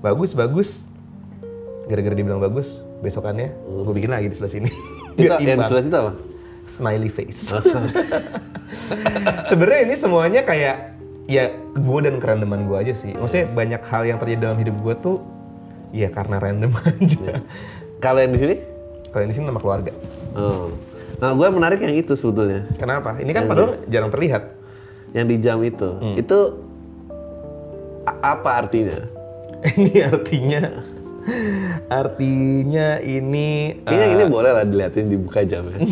[0.00, 0.88] bagus bagus.
[1.86, 2.70] Gara-gara dibilang bagus
[3.00, 3.50] besokannya
[3.82, 4.70] gue bikin lagi di sebelah sini.
[5.16, 6.12] Itu Biar yang di sebelah situ apa?
[6.66, 7.50] smiley face.
[7.50, 7.58] Oh,
[9.50, 10.94] sebenarnya ini semuanya kayak
[11.26, 13.10] ya gue dan kerandoman gue aja sih.
[13.12, 15.16] Maksudnya banyak hal yang terjadi dalam hidup gue tuh
[15.90, 17.42] ya karena random aja.
[17.98, 18.56] Kalau yang di sini?
[19.10, 19.90] kalau yang di sini nama keluarga.
[20.38, 20.70] Oh.
[21.18, 22.62] Nah, gue menarik yang itu sebetulnya.
[22.78, 23.18] kenapa?
[23.18, 24.54] Ini kan padahal jarang terlihat.
[25.10, 25.90] Yang di jam itu.
[26.14, 26.38] Itu
[28.06, 29.02] a- apa artinya?
[29.76, 30.62] Ini artinya
[31.90, 35.76] artinya ini Kayaknya eh, ini boleh lah dilihatin dibuka jamnya.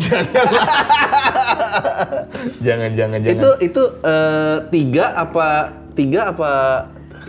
[2.65, 6.51] jangan jangan jangan Itu itu eh, tiga apa tiga apa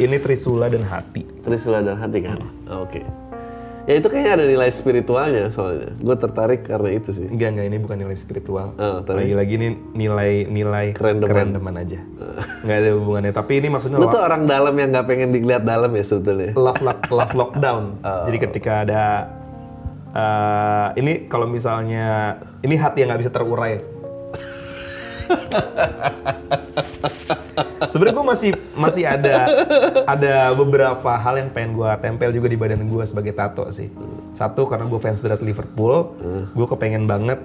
[0.00, 2.40] ini Trisula dan hati Trisula dan hati kan?
[2.70, 3.04] Oh, Oke.
[3.90, 5.90] Ya itu kayaknya ada nilai spiritualnya soalnya.
[5.98, 7.26] Gue tertarik karena itu sih.
[7.26, 11.26] enggak enggak ini bukan nilai spiritual Oh, lagi-lagi ini nilai nilai Kerendeman.
[11.28, 11.98] kerendeman aja
[12.60, 15.64] nggak ada hubungannya tapi ini maksudnya Lu lo- tuh orang dalam yang nggak pengen dilihat
[15.64, 16.54] dalam ya sebetulnya.
[16.54, 17.98] love, lock, love lockdown.
[18.26, 19.04] Jadi ketika ada
[20.10, 23.82] eh, ini kalau misalnya ini hati yang nggak bisa terurai.
[27.90, 29.50] Sebenarnya gue masih masih ada
[30.06, 33.90] ada beberapa hal yang pengen gue tempel juga di badan gue sebagai tato sih.
[34.30, 36.14] Satu karena gue fans berat Liverpool,
[36.54, 37.42] gue kepengen banget.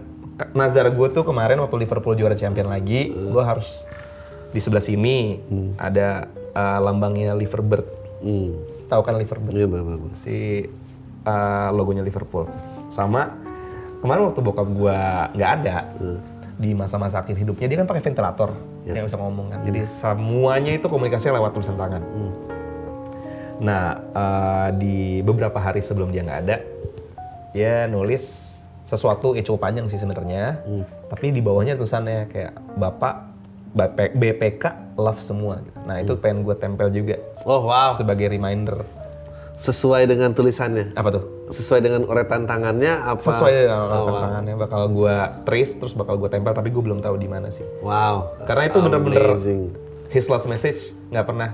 [0.52, 3.88] Nazar gue tuh kemarin waktu Liverpool juara champion lagi, gue harus
[4.52, 5.40] di sebelah sini
[5.80, 7.88] ada eh, lambangnya Liverbird.
[8.22, 8.54] Hmm.
[8.86, 9.54] Tahu kan Liverbird?
[9.56, 10.14] Iya, tahu.
[10.14, 10.70] si
[11.26, 12.46] uh, logonya Liverpool.
[12.94, 13.34] Sama
[14.00, 15.78] kemarin waktu bokap gua nggak ada
[16.56, 18.52] di masa-masa akhir hidupnya dia kan pakai ventilator
[18.86, 18.94] Ya.
[18.94, 19.60] yang bisa ngomong kan.
[19.64, 22.06] Jadi semuanya itu komunikasinya lewat tulisan tangan.
[23.58, 26.58] Nah uh, di beberapa hari sebelum dia nggak ada,
[27.50, 28.54] dia nulis
[28.84, 30.62] sesuatu ya cukup panjang sih sebenarnya.
[31.08, 33.16] Tapi di bawahnya tulisannya kayak bapak
[33.74, 34.64] BP BPK
[34.96, 35.60] love semua.
[35.60, 35.80] gitu.
[35.82, 37.98] Nah itu pengen gue tempel juga Oh wow.
[37.98, 38.86] sebagai reminder.
[39.56, 40.92] Sesuai dengan tulisannya.
[40.94, 41.24] Apa tuh?
[41.48, 43.22] Sesuai dengan uretan tangannya apa?
[43.22, 44.20] sesuai dengan Oh, wow.
[44.20, 47.64] tangannya bakal gua trace terus bakal gua tempel tapi gue belum tahu di mana sih
[47.80, 48.36] Wow.
[48.44, 49.24] karena itu bener-bener
[50.08, 51.50] his last message nggak pernah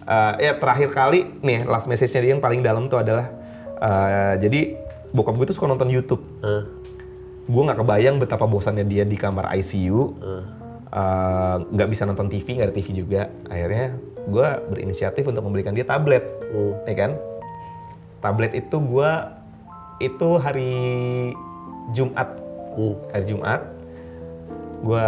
[0.00, 3.32] eh, ya terakhir kali nih last message-nya dia yang paling dalam tuh adalah
[3.74, 4.60] eh, jadi
[5.10, 6.62] bokap gue tuh suka nonton YouTube Eh,
[7.44, 10.44] gue nggak kebayang betapa bosannya dia di kamar ICU eh,
[11.66, 13.98] nggak bisa nonton TV nggak ada TV juga akhirnya
[14.28, 16.24] gue berinisiatif untuk memberikan dia tablet.
[16.88, 17.20] Ya kan?
[18.24, 19.10] Tablet itu gue
[20.00, 20.74] itu hari
[21.92, 22.40] Jumat.
[22.74, 22.98] Hmm.
[23.14, 23.62] hari Jumat
[24.82, 25.06] gue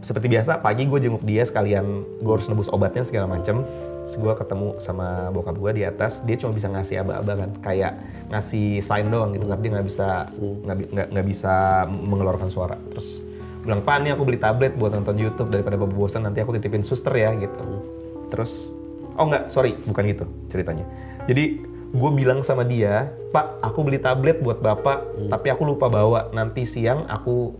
[0.00, 1.84] seperti biasa pagi gue jenguk dia sekalian
[2.24, 3.66] gue harus nebus obatnya segala macem.
[4.02, 7.92] Terus gue ketemu sama bokap gue di atas dia cuma bisa ngasih aba-aba kan kayak
[8.34, 10.08] ngasih sign doang gitu tapi dia nggak bisa
[10.42, 11.54] nggak bi- nggak nggak bisa
[11.86, 12.74] mengeluarkan suara.
[12.90, 13.22] Terus
[13.62, 17.14] bilang pak nih aku beli tablet buat nonton YouTube daripada bosan nanti aku titipin suster
[17.14, 18.01] ya gitu
[18.32, 18.72] terus
[19.20, 20.88] oh nggak sorry bukan gitu ceritanya.
[21.28, 21.60] Jadi
[21.92, 26.32] gue bilang sama dia pak aku beli tablet buat bapak tapi aku lupa bawa.
[26.32, 27.52] Nanti siang aku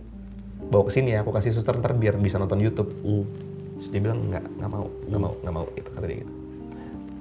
[0.73, 2.89] bawa ke sini ya aku kasih suster ntar biar bisa nonton YouTube.
[3.77, 6.33] Terus dia bilang nggak nggak mau nggak mau nggak mau itu kata dia gitu.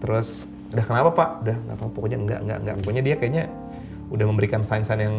[0.00, 0.28] Terus
[0.72, 1.30] udah kenapa pak?
[1.44, 3.44] Udah nggak apa pokoknya nggak nggak nggak pokoknya dia kayaknya
[4.08, 5.16] udah memberikan sign-sign yang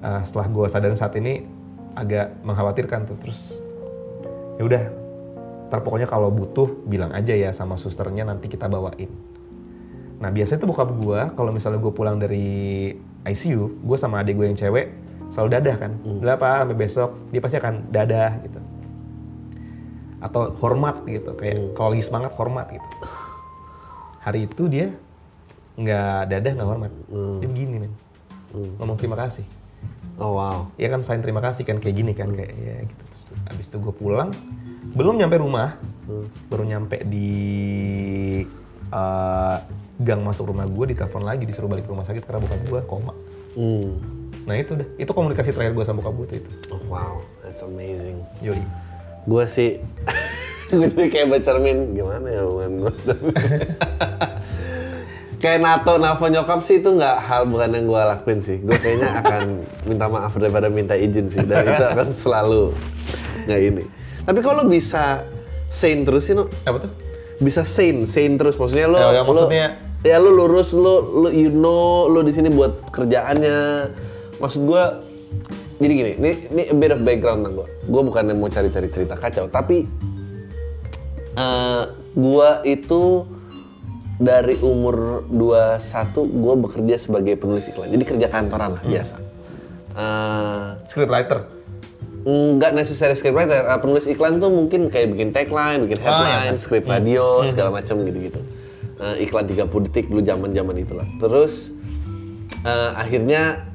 [0.00, 1.44] uh, setelah gue sadarin saat ini
[1.92, 3.16] agak mengkhawatirkan tuh.
[3.20, 3.60] Terus
[4.56, 5.03] ya udah
[5.68, 9.08] ntar pokoknya kalau butuh bilang aja ya sama susternya nanti kita bawain.
[10.20, 12.46] Nah biasanya tuh bokap gue kalau misalnya gue pulang dari
[13.24, 14.86] ICU gue sama adik gue yang cewek
[15.34, 15.92] selalu dadah kan.
[16.04, 17.10] Udah apa sampai besok.
[17.34, 18.60] Dia pasti akan dadah gitu.
[20.22, 21.34] Atau hormat gitu.
[21.34, 22.88] Kayak kalau lagi semangat hormat gitu.
[24.24, 24.88] Hari itu dia
[25.74, 26.92] nggak dadah nggak hormat.
[27.42, 27.92] Dia begini men.
[28.78, 29.44] Ngomong terima kasih.
[30.14, 30.70] Oh wow.
[30.78, 33.02] ya kan sign terima kasih kan kayak gini kan kayak ya gitu.
[33.10, 34.30] Terus abis itu gue pulang
[34.94, 35.74] belum nyampe rumah
[36.46, 37.30] baru nyampe di
[38.86, 39.56] eh,
[39.96, 43.14] gang masuk rumah gue ditelepon lagi disuruh balik ke rumah sakit karena bokap gue koma
[43.54, 44.02] Hmm.
[44.44, 47.62] nah itu dah itu komunikasi terakhir gue sama bokap gue tuh itu Oh, wow, that's
[47.62, 48.18] amazing.
[48.40, 48.58] yoi
[49.24, 49.78] Gue sih,
[50.68, 52.92] gue jadi kayak baca cermin gimana ya hubungan gue.
[55.40, 58.58] kayak NATO nelfon nyokap sih itu nggak hal bukan yang gue lakuin sih.
[58.58, 59.42] Gue kayaknya akan
[59.84, 61.40] minta maaf daripada minta izin sih.
[61.40, 62.62] Dan itu akan selalu
[63.44, 63.84] nggak ini.
[64.24, 65.24] Tapi kalau bisa
[65.68, 66.90] sane terus sih, no, Apa tuh?
[67.38, 68.56] bisa sane, sane terus.
[68.56, 69.50] Maksudnya lo, Ya, ya, lo-
[70.02, 73.58] ya lo lurus, lo, lo you know, lo di sini buat kerjaannya.
[74.40, 74.82] Maksud gue,
[75.76, 77.68] jadi gini, ini, ini a bit of background tentang gue.
[77.84, 79.84] Gue bukan yang mau cari-cari cerita kacau, tapi
[81.34, 81.82] eh
[82.14, 83.26] gua itu
[84.14, 85.82] dari umur 21
[86.30, 87.90] gua bekerja sebagai penulis iklan.
[87.90, 89.16] Jadi kerja kantoran lah biasa.
[89.94, 91.50] Eh, Scriptwriter.
[92.24, 93.62] Nggak necessary scriptwriter.
[93.62, 96.48] Eh, penulis iklan tuh mungkin kayak bikin tagline, bikin Oh, iya.
[96.48, 98.40] headline, script radio, segala macam gitu-gitu.
[98.96, 101.08] Eh, iklan 30 detik dulu zaman-zaman itulah.
[101.18, 101.72] Terus
[102.62, 103.68] eh, akhirnya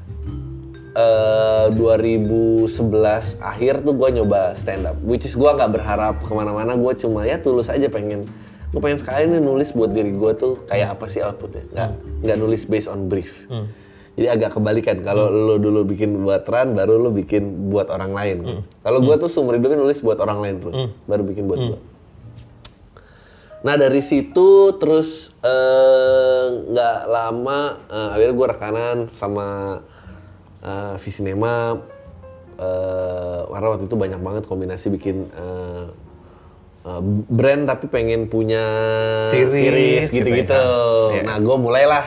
[0.90, 6.74] eh 2011 akhir tuh gue nyoba stand up, which is gue nggak berharap ke mana-mana,
[6.74, 8.26] gue cuma ya tulus aja pengen,
[8.74, 11.90] gue pengen sekali nih nulis buat diri gue tuh kayak apa sih outputnya, nggak
[12.26, 13.46] nggak nulis based on brief.
[14.20, 18.38] Jadi agak kebalikan, kalau lo dulu bikin buat Ran, baru lo bikin buat orang lain.
[18.84, 20.76] Kalau gue tuh seumur hidupnya nulis buat orang lain terus,
[21.08, 21.80] baru bikin buat gue.
[23.60, 29.48] Nah dari situ terus eh, nggak lama eh, akhirnya gue rekanan sama
[30.60, 31.76] eh, Visinema
[32.56, 35.86] eh, karena waktu itu banyak banget kombinasi bikin eh,
[36.88, 38.64] eh, brand tapi pengen punya
[39.28, 40.56] Series gitu gitu-gitu.
[40.56, 41.20] ya.
[41.20, 41.22] Iya.
[41.28, 42.06] Nah gue mulailah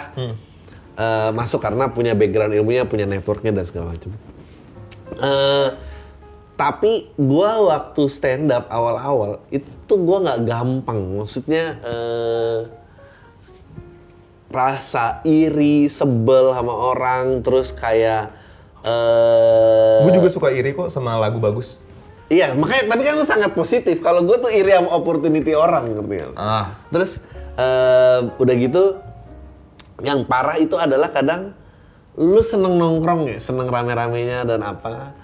[0.95, 4.11] eh, masuk karena punya background ilmunya, punya networknya dan segala macam.
[5.13, 5.69] Eh,
[6.53, 12.59] tapi gua waktu stand up awal-awal itu gua nggak gampang maksudnya eh,
[14.53, 18.29] rasa iri sebel sama orang terus kayak
[18.85, 21.81] eh Gue juga suka iri kok sama lagu bagus.
[22.29, 26.37] iya makanya tapi kan itu sangat positif kalau gue tuh iri sama opportunity orang ngerti?
[26.37, 26.77] Ah.
[26.93, 27.21] terus
[27.57, 28.97] eh, udah gitu
[30.03, 31.55] yang parah itu adalah kadang
[32.19, 35.17] lu seneng nongkrong ya seneng rame-ramenya dan apa.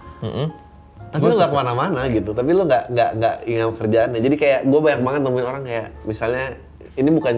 [1.08, 2.32] Tapi lu nggak ke mana-mana gitu.
[2.32, 4.20] Tapi lu nggak nggak nggak ingat kerjaannya.
[4.24, 6.56] Jadi kayak gue banyak banget nemuin orang kayak misalnya
[6.96, 7.34] ini bukan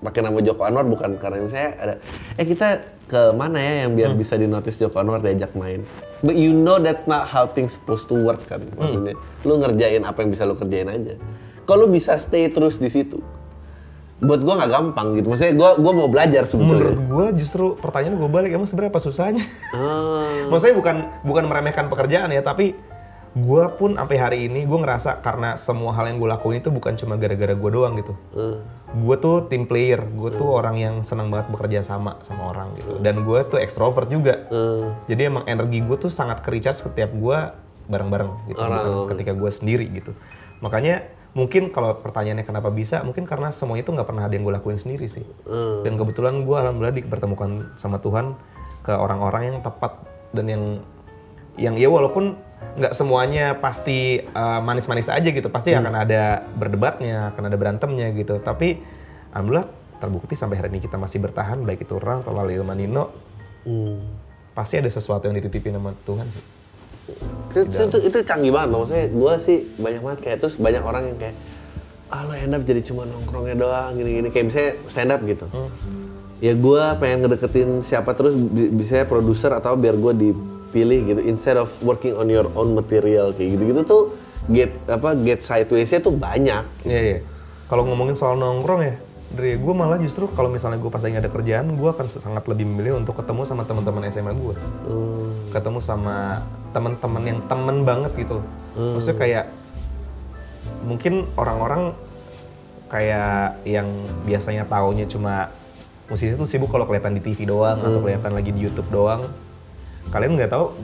[0.00, 1.20] pakai nama Joko Anwar bukan.
[1.20, 1.94] Karena misalnya ada
[2.40, 2.68] eh kita
[3.10, 5.84] ke mana ya yang biar bisa dinotis Joko Anwar diajak main?
[6.20, 9.16] But you know that's not how things supposed to work kan maksudnya.
[9.44, 11.16] Lu ngerjain apa yang bisa lu kerjain aja.
[11.64, 13.20] Kalau lu bisa stay terus di situ
[14.20, 18.16] buat gua nggak gampang gitu maksudnya gua gua mau belajar sebetulnya Menurut gue justru pertanyaan
[18.16, 19.44] gue balik emang sebenarnya apa susahnya?
[19.76, 20.48] Ah.
[20.50, 22.74] Maksudnya bukan bukan meremehkan pekerjaan ya, tapi
[23.30, 26.98] gue pun sampai hari ini gue ngerasa karena semua hal yang gue lakuin itu bukan
[26.98, 28.14] cuma gara-gara gue doang gitu.
[28.34, 28.58] Hmm.
[28.90, 32.98] Gue tuh tim player, gue tuh orang yang senang banget bekerja sama sama orang gitu.
[32.98, 34.50] Dan gue tuh ekstrovert juga.
[34.50, 34.98] Hmm.
[35.06, 37.38] Jadi emang energi gue tuh sangat ke-recharge setiap gue
[37.90, 40.14] bareng-bareng gitu, bukan ketika gue sendiri gitu.
[40.58, 44.54] Makanya mungkin kalau pertanyaannya kenapa bisa, mungkin karena semuanya itu nggak pernah ada yang gue
[44.54, 45.22] lakuin sendiri sih.
[45.46, 45.86] Hmm.
[45.86, 48.34] Dan kebetulan gue alhamdulillah dipertemukan sama Tuhan
[48.82, 49.94] ke orang-orang yang tepat
[50.34, 50.64] dan yang
[51.58, 52.38] yang ya walaupun
[52.78, 55.86] nggak semuanya pasti uh, manis-manis aja gitu, pasti Hmm.
[55.86, 58.38] akan ada berdebatnya, akan ada berantemnya gitu.
[58.42, 58.80] Tapi
[59.30, 59.68] alhamdulillah
[60.00, 63.12] terbukti sampai hari ini kita masih bertahan baik itu orang atau Lali Manino
[63.60, 64.00] Hmm.
[64.56, 66.59] pasti ada sesuatu yang dititipin sama Tuhan sih.
[67.50, 71.02] Itu, itu, itu, itu canggih banget maksudnya gue sih banyak banget kayak terus banyak orang
[71.10, 71.36] yang kayak
[72.10, 75.46] ah lo end up jadi cuma nongkrongnya doang gini-gini kayak misalnya stand up gitu.
[76.40, 81.54] Ya gue pengen ngedeketin siapa terus bi- bisa produser atau biar gue dipilih gitu instead
[81.54, 84.02] of working on your own material kayak gitu-gitu tuh
[84.50, 86.64] get apa get sideways-nya tuh banyak.
[86.82, 87.18] Iya iya.
[87.70, 88.98] Kalau ngomongin soal nongkrong ya,
[89.30, 92.66] dari gue malah justru kalau misalnya gue pas lagi ada kerjaan, gue akan sangat lebih
[92.66, 94.54] memilih untuk ketemu sama teman-teman SMA gue,
[95.54, 98.42] ketemu sama teman-teman yang temen banget gitu.
[98.74, 99.46] Maksudnya kayak
[100.86, 101.92] mungkin orang-orang
[102.90, 103.86] kayak yang
[104.26, 105.54] biasanya taunya cuma
[106.10, 109.22] musisi tuh sibuk kalau kelihatan di TV doang atau kelihatan lagi di YouTube doang.
[110.10, 110.74] Kalian nggak tahu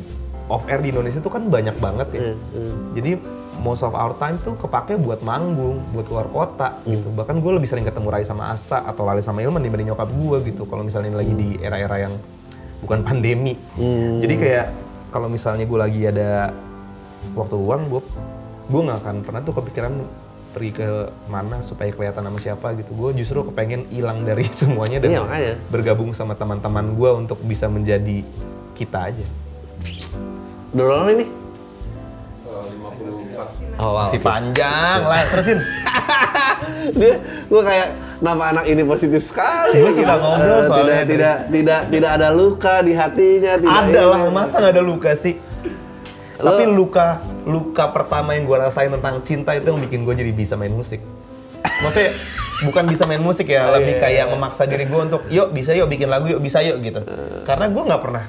[0.47, 2.23] off air di Indonesia tuh kan banyak banget ya.
[2.95, 3.19] Jadi
[3.59, 7.11] most of our time tuh kepake buat manggung, buat keluar kota gitu.
[7.11, 10.37] Bahkan gue lebih sering ketemu Rai sama Asta atau Lali sama Ilman dibanding nyokap gue
[10.47, 10.63] gitu.
[10.69, 12.15] Kalau misalnya lagi di era-era yang
[12.87, 13.59] bukan pandemi.
[14.23, 14.67] Jadi kayak
[15.17, 16.53] kalau misalnya gue lagi ada
[17.33, 18.05] waktu luang, gue
[18.69, 19.93] gue nggak akan pernah tuh kepikiran
[20.53, 20.89] pergi ke
[21.33, 22.93] mana supaya kelihatan sama siapa gitu.
[22.93, 25.55] Gue justru kepengen hilang dari semuanya dan Iya, makanya.
[25.73, 28.21] bergabung sama teman-teman gue untuk bisa menjadi
[28.77, 29.25] kita aja.
[30.77, 31.25] berapa ini
[33.77, 34.09] Oh, wow.
[34.09, 35.59] Si panjang lah, terusin.
[36.99, 40.23] dia gue kayak nama anak ini positif sekali Gua suka Gitu.
[40.25, 44.55] ngobrol Eh, soalnya tidak tidak tidak tidak ada luka di hatinya tidak Ada lah, masa
[44.59, 45.35] nggak ada luka sih?
[46.37, 47.07] Lo- Tapi luka
[47.45, 51.01] luka pertama yang gue rasain tentang cinta itu yang bikin gue jadi bisa main musik.
[51.77, 52.15] maksudnya
[52.63, 55.73] bukan bisa main musik ya, Oh, lebih iya, kayak memaksa diri gue untuk yuk bisa
[55.73, 57.03] yuk bikin lagu yuk bisa yuk gitu.
[57.43, 58.25] Karena gue nggak pernah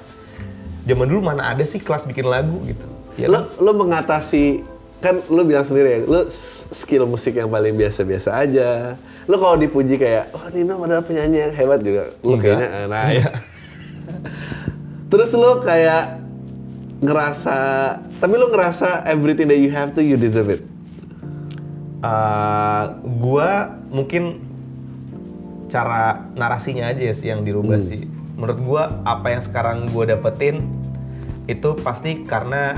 [0.83, 2.87] zaman dulu mana ada sih kelas bikin lagu gitu.
[3.15, 3.43] Ya lo kan?
[3.57, 4.61] lo mengatasi
[4.97, 9.95] kan lo bilang sendiri ya s- skill musik yang paling biasa-biasa aja lo kalau dipuji
[9.95, 12.41] kayak oh Nino padahal penyanyi yang hebat juga lo Enggak.
[12.43, 13.29] kayaknya eh, nah ya
[15.09, 16.19] terus lo kayak
[16.97, 17.57] ngerasa
[18.17, 20.63] tapi lo ngerasa everything that you have to you deserve it
[21.97, 22.83] Eh,
[23.17, 24.37] gua mungkin
[25.65, 27.83] cara narasinya aja sih yang dirubah Hmm.
[27.83, 28.05] sih.
[28.37, 30.61] Menurut gua apa yang sekarang gua dapetin
[31.45, 32.77] itu pasti karena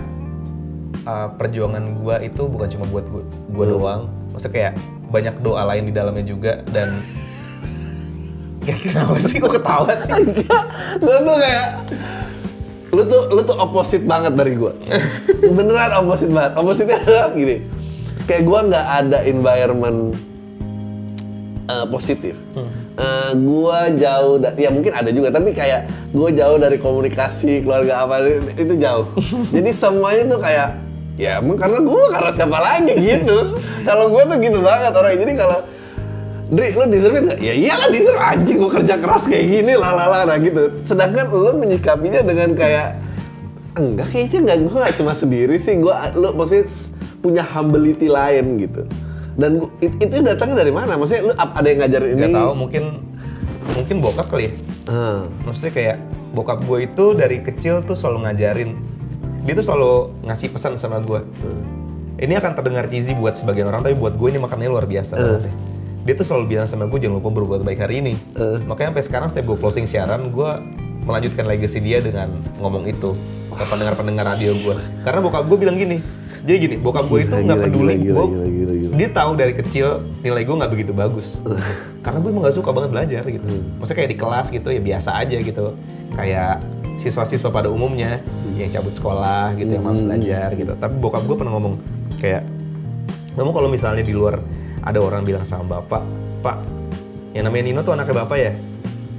[1.10, 3.74] uh, perjuangan gua itu bukan cuma buat gua, gua Hmm.
[3.74, 4.02] doang.
[4.30, 4.74] Maksudnya kayak
[5.10, 7.02] banyak doa lain di dalamnya juga dan
[8.60, 10.14] Kayak kenapa sih kok ketawa sih?
[11.00, 11.68] lo tuh kayak
[12.90, 14.74] lu tuh lu tuh opposite banget dari gua.
[15.58, 16.54] Beneran opposite banget.
[16.54, 17.66] Opposite adalah gini.
[18.24, 20.14] Kayak gua nggak ada environment
[21.66, 22.36] eh, positif.
[22.96, 28.04] Eh, gua jauh da- ya mungkin ada juga tapi kayak gua jauh dari komunikasi keluarga
[28.04, 28.22] apa
[28.54, 29.08] itu jauh.
[29.56, 30.70] Jadi semuanya tuh kayak
[31.20, 33.38] ya emang karena gua karena siapa lagi gitu
[33.88, 35.60] kalau gua tuh gitu banget orang jadi kalau
[36.50, 37.38] Dri, lo deserve nggak?
[37.38, 40.82] Ya iyalah deserve anjing, gue kerja keras kayak gini, lalala, nah gitu.
[40.82, 42.98] Sedangkan lo menyikapinya dengan kayak,
[43.78, 46.66] enggak kayaknya enggak, gue gak cuma sendiri sih, gue, lo maksudnya
[47.22, 48.82] punya humility lain gitu.
[49.38, 50.98] Dan gua- it- itu datangnya dari mana?
[50.98, 52.22] Maksudnya lo ada yang ngajarin ini?
[52.26, 52.84] Gak tahu mungkin
[53.70, 54.54] mungkin bokap kali ya.
[54.90, 55.98] Ah, Maksudnya kayak
[56.34, 58.74] bokap gue itu dari kecil tuh selalu ngajarin.
[59.50, 61.26] Dia tuh selalu ngasih pesan sama gue.
[62.22, 65.50] Ini akan terdengar cheesy buat sebagian orang, tapi buat gue ini makannya luar biasa banget
[65.50, 65.54] ya.
[66.06, 68.14] Dia tuh selalu bilang sama gue jangan lupa berbuat baik hari ini.
[68.70, 70.50] Makanya sampai sekarang setiap gue closing siaran, gue
[71.02, 72.30] melanjutkan legacy dia dengan
[72.62, 73.18] ngomong itu
[73.50, 74.78] ke pendengar-pendengar radio gue.
[75.02, 75.98] Karena bokap gue bilang gini,
[76.46, 78.26] jadi gini, bokap gue itu nggak peduli gue,
[79.02, 81.42] dia tahu dari kecil nilai gue nggak begitu bagus.
[82.06, 83.50] Karena gue emang gak suka banget belajar gitu.
[83.82, 85.74] Maksudnya kayak di kelas gitu ya biasa aja gitu.
[86.14, 86.62] Kayak
[87.00, 88.20] siswa-siswa pada umumnya
[88.60, 90.76] yang cabut sekolah gitu, yang malas belajar gitu.
[90.76, 91.80] Tapi bokap gue pernah ngomong
[92.20, 92.44] kayak,
[93.40, 94.44] kamu kalau misalnya di luar
[94.84, 96.04] ada orang bilang sama bapak,
[96.44, 96.58] Pak,
[97.32, 98.54] yang namanya Nino tuh anaknya bapak ya?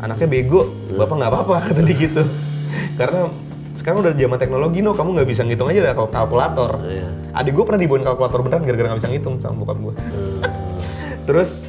[0.01, 2.23] Anaknya bego, bapak nggak apa-apa kata dia gitu.
[3.01, 3.33] Karena
[3.77, 6.85] sekarang udah zaman teknologi, no, kamu nggak bisa ngitung aja kalk- kalkulator.
[6.85, 7.09] Iya.
[7.33, 9.95] Adik gue pernah dibawain kalkulator beneran gara-gara nggak bisa ngitung sama bokap gue.
[11.25, 11.65] Terus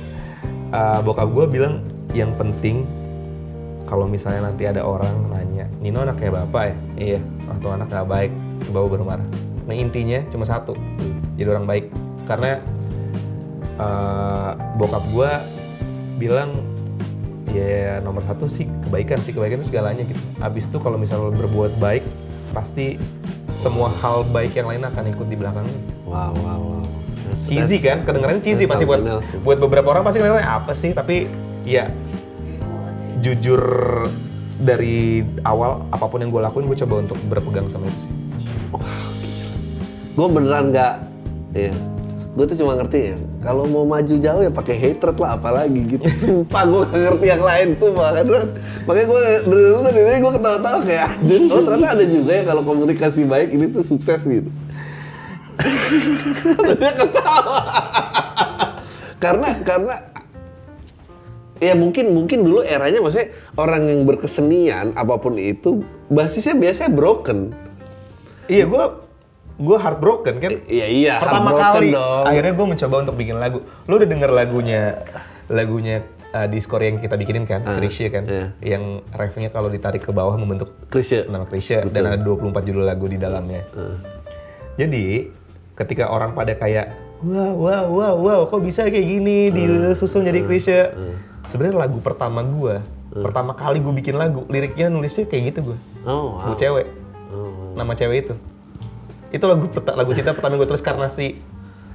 [0.75, 2.83] uh, bokap gue bilang yang penting
[3.91, 6.75] kalau misalnya nanti ada orang nanya, Nino anaknya bapak ya?
[6.95, 7.19] Iya,
[7.51, 8.31] atau anak nggak baik,
[8.71, 9.27] bapak baru marah.
[9.67, 10.79] Nah intinya cuma satu,
[11.35, 11.91] jadi orang baik.
[12.23, 12.63] Karena
[13.75, 15.31] uh, bokap gue
[16.23, 16.63] bilang
[17.51, 20.23] ya nomor satu sih kebaikan sih kebaikan itu segalanya gitu.
[20.39, 22.07] Abis itu kalau misalnya lo berbuat baik,
[22.55, 22.95] pasti
[23.59, 25.79] semua hal baik yang lain akan ikut di belakangnya.
[26.07, 26.83] wow, wow, wow.
[27.43, 31.27] Cheesy kan, kedengarannya cheesy pasti buat else, buat beberapa orang pasti ngeliatnya apa sih, tapi
[31.67, 31.91] ya
[33.21, 33.61] jujur
[34.61, 38.13] dari awal apa pun yang gue lakuin gue coba untuk berpegang sama itu sih.
[40.11, 40.95] gue beneran nggak
[41.55, 41.73] ya
[42.31, 46.05] gue tuh cuma ngerti ya kalau mau maju jauh ya pakai hatred lah apalagi gitu.
[46.21, 48.47] Sumpah gue gak ngerti yang lain tuh makanya
[48.87, 52.61] makanya gue dari dulu dari gue ketawa-tawa kayak anjir oh ternyata ada juga ya kalau
[52.63, 54.47] komunikasi baik ini tuh sukses gitu.
[56.79, 57.61] Dia ketawa.
[59.23, 59.95] Karena karena
[61.61, 67.53] ya mungkin mungkin dulu eranya maksudnya orang yang berkesenian apa pun itu basisnya biasanya broken
[68.49, 68.83] Iya gue
[69.61, 70.51] gue heartbroken kan.
[70.67, 71.13] Iya iya.
[71.23, 72.25] Pertama kali dong.
[72.27, 73.63] akhirnya gue mencoba untuk bikin lagu.
[73.87, 74.99] Lo udah denger lagunya
[75.47, 76.03] lagunya
[76.35, 78.51] uh, Discord yang kita bikinin kan, Ah, Krisya kan, iya.
[78.59, 81.31] yang refnya kalau ditarik ke bawah membentuk Krisya.
[81.31, 83.63] nama Krisya dan ada 24 judul lagu di dalamnya.
[84.75, 85.31] Jadi
[85.75, 86.91] ketika orang pada kayak
[87.21, 90.81] wah wah wah wah kok bisa kayak gini disusun jadi Krisya.
[91.51, 92.79] Sebenarnya lagu pertama gua,
[93.11, 95.77] pertama kali gue bikin lagu, liriknya nulisnya kayak gitu gue.
[96.07, 96.47] Oh, wow.
[96.47, 96.87] Lagu cewek.
[97.27, 97.75] Oh.
[97.75, 98.33] Nama cewek itu.
[99.29, 101.43] Itu lagu lagu cinta pertama gue tulis karena si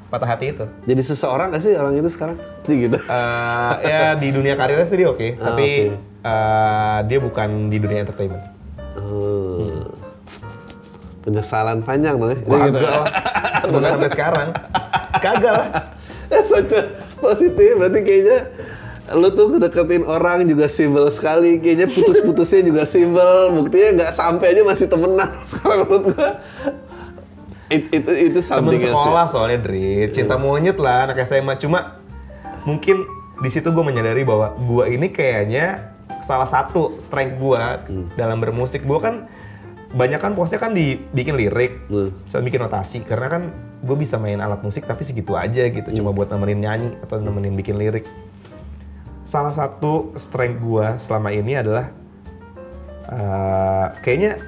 [0.07, 0.65] patah hati itu.
[0.85, 2.37] Jadi seseorang gak sih orang itu sekarang?
[2.63, 2.99] Jadi gitu.
[3.01, 5.99] Eh, ya di dunia karirnya sih dia oke, Ah, tapi oke.
[6.23, 8.45] eh, dia bukan di dunia entertainment.
[8.95, 9.89] Hmm.
[11.21, 12.39] Penyesalan panjang dong ya.
[12.39, 12.79] Kagak gitu.
[12.85, 13.07] lah.
[13.59, 14.49] Sebenarnya sampai sekarang.
[15.19, 15.69] Kagak lah.
[16.51, 16.81] Such a
[17.19, 17.71] positif.
[17.75, 18.39] Berarti kayaknya
[19.13, 21.59] lu tuh kedeketin orang juga civil sekali.
[21.59, 23.31] Kayaknya putus-putusnya juga civil.
[23.53, 25.31] Buktinya nggak sampai aja masih temenan.
[25.51, 26.31] Sekarang menurut gua
[27.69, 28.91] it- itu itu Temen else ya.
[28.91, 31.55] sekolah soalnya Dri, cinta monyet lah anak SMA.
[31.57, 32.03] Cuma
[32.63, 38.07] mungkin di situ gue menyadari bahwa gue ini kayaknya salah satu strength gue Hmm.
[38.15, 38.83] dalam bermusik.
[38.83, 39.29] Gue kan
[39.89, 42.11] banyak kan posnya kan dibikin lirik, Hmm.
[42.25, 43.43] saya bikin notasi karena kan
[43.77, 47.55] gue bisa main alat musik tapi segitu aja gitu cuma buat nemenin nyanyi atau nemenin
[47.55, 48.09] bikin lirik
[49.27, 51.91] salah satu strength gue selama ini adalah
[53.07, 54.39] eh, kayaknya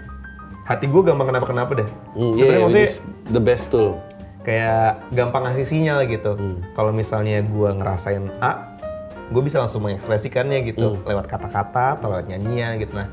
[0.65, 2.91] hati gue gampang kenapa kenapa deh Hmm, sebenarnya iya, maksudnya
[3.29, 3.99] the best tool.
[4.41, 6.33] kayak gampang ngasih sinyal gitu.
[6.33, 6.65] Hmm.
[6.73, 8.81] Kalau misalnya gue ngerasain A,
[9.29, 11.05] gue bisa langsung mengekspresikannya gitu Hmm.
[11.05, 12.97] lewat kata-kata atau lewat nyanyian gitu.
[12.97, 13.13] Nah,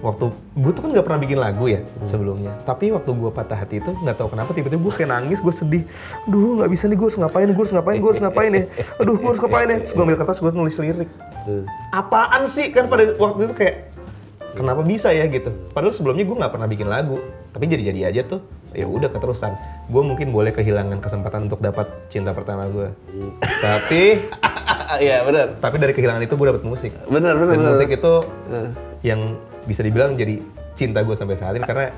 [0.00, 2.04] waktu gue tuh kan nggak pernah bikin lagu ya Hmm.
[2.04, 2.52] sebelumnya.
[2.62, 5.82] Tapi waktu gue patah hati itu nggak tahu kenapa tiba-tiba gue kayak nangis, gue sedih.
[6.24, 8.62] Aduh nggak bisa nih gue harus ngapain, gue harus ngapain, gue harus ngapain ya.
[8.98, 9.78] Aduh gue harus ngapain ya.
[9.78, 11.10] Terus gue ambil kertas, gue nulis lirik.
[11.44, 11.64] Hmm.
[11.90, 13.76] Apaan sih kan pada waktu itu kayak
[14.52, 15.50] kenapa bisa ya gitu.
[15.70, 17.18] Padahal sebelumnya gue nggak pernah bikin lagu,
[17.50, 18.40] tapi jadi-jadi aja tuh.
[18.70, 19.54] Ya udah keterusan.
[19.86, 22.90] Gue mungkin boleh kehilangan kesempatan untuk dapat cinta pertama gue.
[23.60, 24.18] tapi
[24.96, 25.58] Iya benar.
[25.58, 26.90] tapi dari kehilangan itu gue dapat musik.
[27.04, 28.14] Benar benar musik itu
[29.00, 30.40] yang bisa dibilang jadi
[30.72, 31.90] cinta gue sampai saat ini karena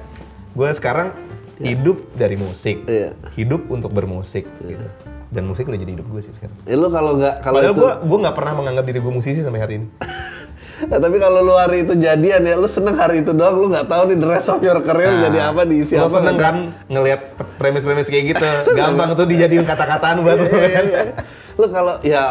[0.53, 1.09] gue sekarang
[1.57, 3.17] hidup dari musik, Iya.
[3.33, 4.87] hidup untuk bermusik gitu.
[5.27, 6.55] Dan musik udah jadi hidup gue sih sekarang.
[6.65, 9.41] Ya, lu kalau nggak kalau Padahal itu gue gue nggak pernah menganggap diri gue musisi
[9.41, 9.89] sampai hari ini.
[10.77, 13.89] Nah, tapi kalau lu hari itu jadian ya, lu seneng hari itu doang, lu nggak
[13.89, 16.13] tahu nih the rest of your career jadi apa diisi apa.
[16.13, 16.57] seneng nggak kan
[16.93, 17.21] ngelihat
[17.57, 18.45] premis-premis kayak gitu,
[18.77, 20.61] gampang tuh dijadiin kata-kataan buat lo tahu.
[20.61, 20.85] Iya, kan.
[20.85, 21.15] iya, iya.
[21.57, 22.23] Lu kalau ya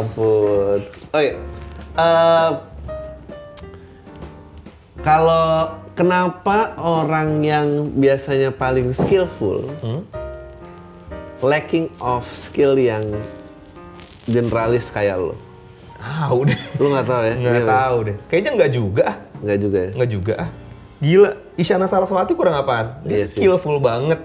[0.00, 0.80] ampun.
[1.12, 1.36] Oh iya.
[1.92, 2.48] Eh,
[5.00, 5.46] kalau
[5.92, 10.04] kenapa orang yang biasanya paling skillful Hmm?
[11.40, 13.00] lacking of skill yang
[14.26, 15.32] generalis kayak lo?
[15.96, 17.34] Ah udah, Lu nggak tahu ya?
[17.34, 17.68] nggak Gimana?
[17.70, 18.16] tahu deh.
[18.28, 19.16] Kayaknya nggak juga, ah.
[19.40, 19.90] Nggak juga ya?
[19.96, 20.32] nggak juga.
[20.38, 20.50] ah.
[21.00, 23.00] Gila, Isyana Saraswati kurang apaan?
[23.02, 23.40] Dia Iya sih.
[23.40, 24.20] skillful banget.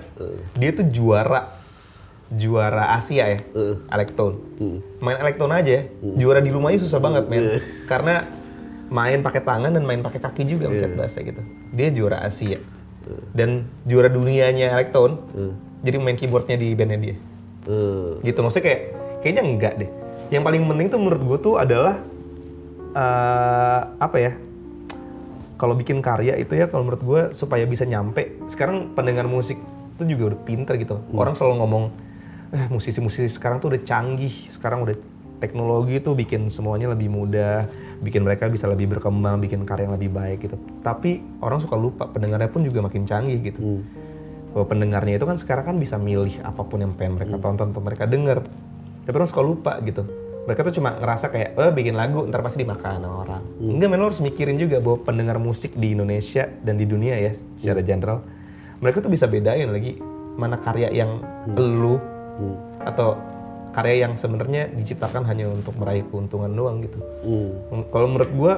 [0.53, 1.55] Dia tuh juara,
[2.27, 3.79] juara Asia ya, Uh.
[3.87, 4.35] elektron.
[4.99, 5.83] Main elektron aja, ya,
[6.19, 7.63] juara di rumahnya susah banget men.
[7.85, 8.27] Karena
[8.91, 11.41] main pakai tangan dan main pakai kaki juga mencet bahasa gitu.
[11.73, 12.61] Dia juara Asia.
[13.33, 15.21] Dan juara dunianya elektron.
[15.85, 17.15] Jadi main keyboardnya di bandnya dia.
[17.65, 18.21] Hmm.
[18.21, 18.81] gitu maksudnya kayak
[19.25, 19.89] kayaknya enggak deh
[20.29, 21.97] yang paling penting tuh menurut gue tuh adalah
[22.95, 24.31] eh apa ya
[25.57, 29.57] kalau bikin karya itu ya kalau menurut gue supaya bisa nyampe sekarang pendengar musik
[29.97, 31.83] itu juga udah pinter gitu orang selalu ngomong
[32.53, 34.95] eh musisi-musisi sekarang tuh udah canggih sekarang udah
[35.37, 37.67] teknologi tuh bikin semuanya lebih mudah
[37.99, 40.57] bikin mereka bisa lebih berkembang bikin karya yang lebih baik gitu.
[40.81, 43.83] Tapi orang suka lupa pendengarnya pun juga makin canggih gitu.
[44.55, 47.81] Bahwa pendengarnya itu kan sekarang kan bisa milih apa pun yang pengen mereka tonton atau
[47.83, 48.39] mereka denger.
[49.03, 50.07] Tapi orang suka lupa gitu.
[50.45, 53.41] Mereka tuh cuma ngerasa kayak oh bikin lagu ntar pasti dimakan sama orang.
[53.57, 57.33] Enggak men lo harus mikirin juga bahwa pendengar musik di Indonesia dan di dunia ya
[57.57, 58.21] secara general
[58.79, 59.99] mereka tuh bisa bedain lagi
[60.35, 61.23] mana karya yang
[61.55, 61.97] lu
[62.83, 63.15] atau
[63.75, 67.83] karya yang sebenarnya diciptakan hanya untuk meraih keuntungan doang gitu Hmm.
[67.91, 68.53] kalau menurut gua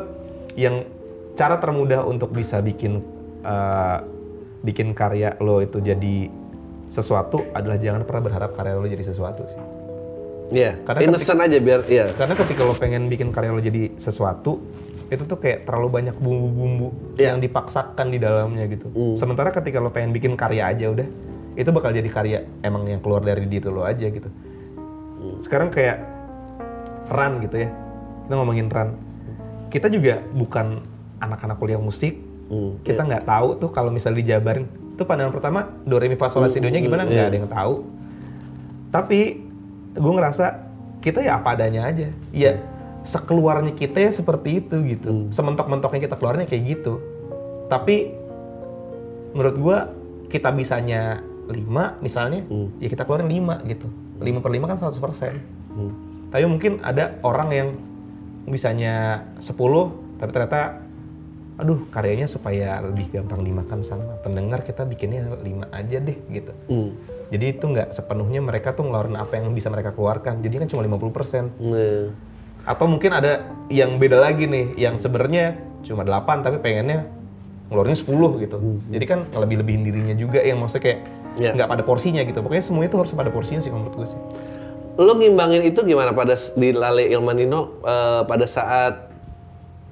[0.53, 0.86] yang
[1.34, 3.01] cara termudah untuk bisa bikin
[3.41, 3.97] uh,
[4.61, 6.30] bikin karya lo itu jadi
[6.88, 9.61] sesuatu adalah jangan pernah berharap karya lo jadi sesuatu sih.
[10.47, 12.07] Iya, Karena innocent aja biar iya.
[12.15, 14.63] Karena ketika lo pengen bikin karya lo jadi sesuatu,
[15.11, 17.36] itu tuh kayak terlalu banyak bumbu-bumbu Iya.
[17.36, 18.88] yang dipaksakan di dalamnya gitu.
[19.20, 21.07] Sementara ketika lo pengen bikin karya aja udah,
[21.53, 24.32] itu bakal jadi karya emang yang keluar dari diri lo aja gitu.
[25.39, 26.03] Sekarang kayak
[27.07, 27.70] Ran gitu ya,
[28.28, 28.95] kita ngomongin Ran.
[29.72, 30.84] Kita juga bukan
[31.24, 34.72] anak-anak kuliah musik, Hmm, kita nggak tahu tuh kalau misalnya dijabarin.
[34.95, 37.38] Tuh pandangan pertama do re mi fa sol la si do nya gimana nggak ada
[37.38, 37.74] yang tahu.
[38.89, 39.20] Tapi
[39.93, 40.45] gue ngerasa
[41.03, 42.07] kita ya apa adanya aja.
[42.32, 42.63] Ya
[43.03, 45.28] sekeluarnya kita ya seperti itu gitu.
[45.30, 47.03] Sementok-mentoknya kita keluarnya kayak gitu.
[47.68, 48.15] Tapi
[49.36, 49.78] menurut gue
[50.32, 51.20] kita bisanya
[51.51, 52.43] 5 misalnya
[52.80, 53.88] ya kita keluarin 5 gitu
[54.20, 57.70] 5 per 5 kan 100% tapi mungkin ada orang yang
[58.47, 59.53] bisanya 10
[60.20, 60.84] tapi ternyata
[61.57, 66.53] aduh karyanya supaya lebih gampang dimakan sama pendengar kita bikinnya 5 aja deh gitu.
[66.70, 66.93] Hmm.
[67.34, 70.39] jadi itu nggak sepenuhnya mereka tuh ngeluarin apa yang bisa mereka keluarkan.
[70.39, 72.13] Jadi kan cuma 50% Nah,
[72.63, 77.09] atau mungkin ada yang beda lagi nih yang sebenarnya cuma 8 tapi pengennya
[77.68, 78.57] ngeluarin 10 gitu.
[78.93, 80.99] Jadi kan lebih-lebihin dirinya juga yang maksudnya kayak
[81.36, 81.52] Iya.
[81.54, 84.22] nggak pada porsinya gitu pokoknya semua itu harus pada porsinya sih kalau menurut gue sih
[84.98, 89.14] Lo ngimbangin itu gimana pada di Lale Ilmanino eh, pada saat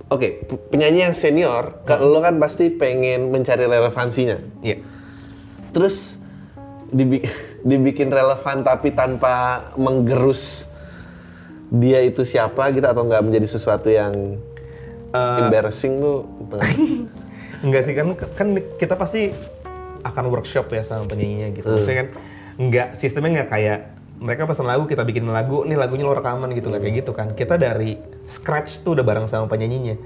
[0.05, 4.37] Oke, p- penyanyi yang senior, kalau lo kan pasti pengen mencari relevansinya.
[4.61, 4.77] iya
[5.73, 6.21] Terus
[6.87, 7.25] dibi-
[7.65, 10.69] dibikin relevan tapi tanpa menggerus
[11.67, 14.13] dia itu siapa gitu atau nggak menjadi sesuatu yang
[15.41, 16.29] embarrassing tuh.
[17.65, 19.33] Enggak sih kan kan kita pasti
[20.05, 21.65] akan workshop ya sama penyanyinya gitu.
[21.65, 22.09] Maksudnya kan
[22.61, 23.79] enggak sistemnya nggak kayak
[24.15, 27.27] mereka pesan lagu kita bikin lagu, nih lagunya lo rekaman gitu nggak kayak gitu kan.
[27.35, 29.99] Kita dari scratch tuh udah bareng sama penyanyinya.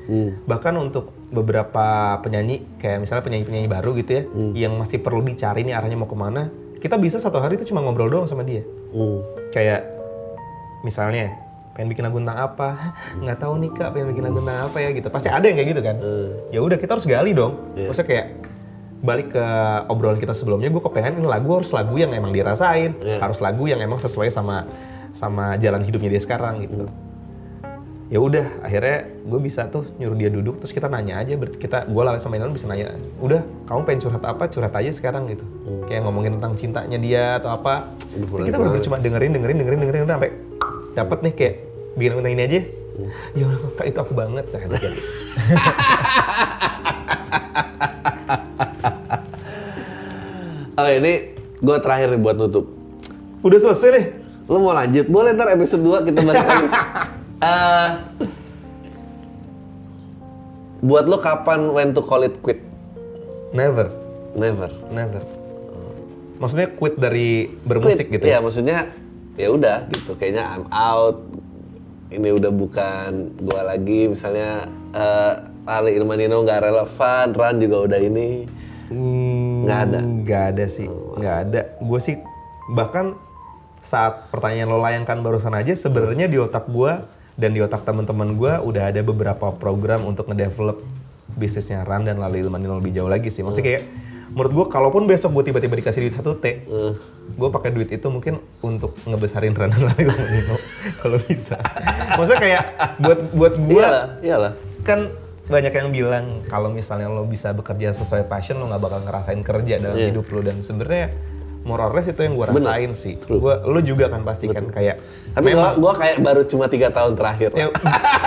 [0.49, 4.23] Bahkan untuk beberapa penyanyi kayak misalnya penyanyi-penyanyi baru gitu ya,
[4.65, 6.49] yang masih perlu dicari nih arahnya mau ke mana,
[6.81, 8.65] kita bisa satu hari itu cuma ngobrol doang sama dia.
[8.89, 9.21] Hmm.
[9.53, 9.85] kayak
[10.81, 11.37] misalnya
[11.77, 12.69] pengen bikin lagu tentang apa?
[13.21, 15.07] Nggak tahu nih kak pengen bikin lagu tentang apa ya gitu.
[15.13, 15.95] Pasti ada yang kayak gitu kan.
[16.49, 17.53] Ya udah kita harus gali dong.
[17.77, 18.25] Maksudnya kayak
[18.99, 19.45] balik ke
[19.87, 22.99] obrolan kita sebelumnya gue kepengen lagu harus lagu yang emang dirasain.
[22.99, 23.23] Iya.
[23.23, 24.67] harus lagu yang emang sesuai sama
[25.15, 26.85] sama jalan hidupnya dia sekarang gitu.
[28.09, 31.85] Ya udah akhirnya gue bisa tuh nyuruh dia duduk terus kita nanya aja berarti kita
[31.85, 34.43] gue lah sama Inan bisa nanya udah kamu pengen curhat apa?
[34.49, 35.45] Curhat aja sekarang gitu.
[35.85, 37.93] Kayak ngomongin tentang cintanya dia atau apa.
[38.17, 40.31] Aduh, kita bener cuma dengerin dengerin dengerin dengerin udah sampai
[40.97, 41.55] dapat nih kayak
[41.95, 42.61] bikin ini aja.
[43.37, 43.45] Ya
[43.77, 44.45] kak itu aku banget.
[44.51, 44.99] Nah itu jadi
[50.79, 51.13] Oke, ini
[51.59, 52.65] gue terakhir nih buat nutup.
[53.39, 54.05] udah selesai nih
[54.47, 55.05] Lo mau lanjut?
[55.07, 56.67] Boleh ntar episode 2 kita balik lagi.
[57.39, 57.89] Eh,
[60.81, 62.59] buat lo kapan when to call it quit?
[63.51, 63.87] never
[64.35, 64.67] Never.
[64.91, 65.23] never
[66.35, 68.19] maksudnya quit dari bermusik Quit.
[68.19, 68.77] gitu Iya, ya maksudnya
[69.35, 70.15] ya udah gitu.
[70.15, 71.19] Kayaknya I'm out.
[72.09, 74.07] Ini udah bukan gua lagi.
[74.07, 78.47] Misalnya eh Ali Ilmanino nggak relevan, Ran juga udah ini.
[78.89, 79.99] Hmm, Nggak ada?
[80.01, 81.61] Nggak ada sih, nggak ada.
[81.77, 82.15] Gue sih
[82.73, 83.13] bahkan
[83.79, 86.91] saat pertanyaan lo layangkan barusan aja, sebenarnya di otak gue
[87.39, 90.83] dan di otak teman-teman gue udah ada beberapa program untuk ngedevelop
[91.31, 93.39] bisnisnya Ran dan lalu Ilmanino lebih jauh lagi sih.
[93.39, 93.83] Maksudnya kayak
[94.29, 96.67] menurut gue kalaupun besok gue tiba-tiba dikasih duit satu T,
[97.31, 100.55] gue pakai duit itu mungkin untuk ngebesarin Ran dan lalu Ilmanino
[101.01, 101.55] kalau bisa.
[102.19, 102.63] Maksudnya kayak
[102.99, 104.53] buat buat gue Iyalah, iyalah.
[104.83, 105.07] kan
[105.49, 109.75] banyak yang bilang kalau misalnya lo bisa bekerja sesuai passion lo nggak bakal ngerasain kerja
[109.79, 110.07] dalam Iya.
[110.09, 111.09] hidup lo dan sebenarnya
[111.59, 112.71] more or less itu yang gue Bener.
[112.71, 113.15] rasain sih.
[113.19, 114.95] Gua, lo juga kan pasti kan kayak
[115.29, 117.51] Tapi gua, gua kayak baru cuma tiga tahun terakhir.
[117.51, 117.67] ya,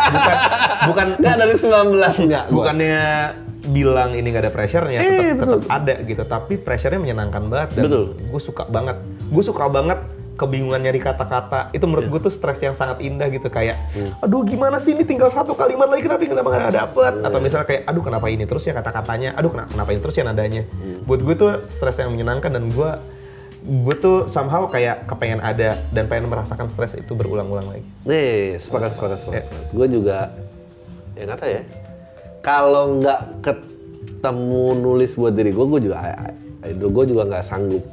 [0.06, 0.36] bukan
[0.84, 2.44] bukan Nggak dari 19 enggak.
[2.44, 2.56] gua.
[2.60, 2.98] bukannya
[3.64, 7.82] bilang ini gak ada pressure-nya Eh, tetap tetap ada gitu tapi pressure-nya menyenangkan banget dan
[8.10, 9.98] gue suka banget gue suka banget
[10.32, 12.12] kebingungan nyari kata-kata itu menurut Iya.
[12.12, 14.16] gue tuh stres yang sangat indah gitu kayak Hmm.
[14.20, 17.26] aduh gimana sih ini tinggal satu kalimat lagi kenapa kenapa nggak dapet Iya.
[17.28, 20.24] atau misalnya kayak aduh kenapa ini terus ya kata-katanya aduh kenapa, kenapa ini terus ya
[20.24, 21.04] nadanya Hmm.
[21.04, 22.90] buat gue tuh stres yang menyenangkan dan gue
[23.62, 28.98] gue tuh somehow kayak kepengen ada dan pengen merasakan stres itu berulang-ulang lagi Nih, sepakat,
[28.98, 29.44] sepakat, sepakat.
[29.46, 29.70] Ya.
[29.70, 30.18] Gue juga,
[31.14, 31.62] ya nggak tahu ya.
[32.42, 36.26] Kalau nggak ketemu nulis buat diri gue, gue juga,
[36.66, 37.86] gue juga nggak sanggup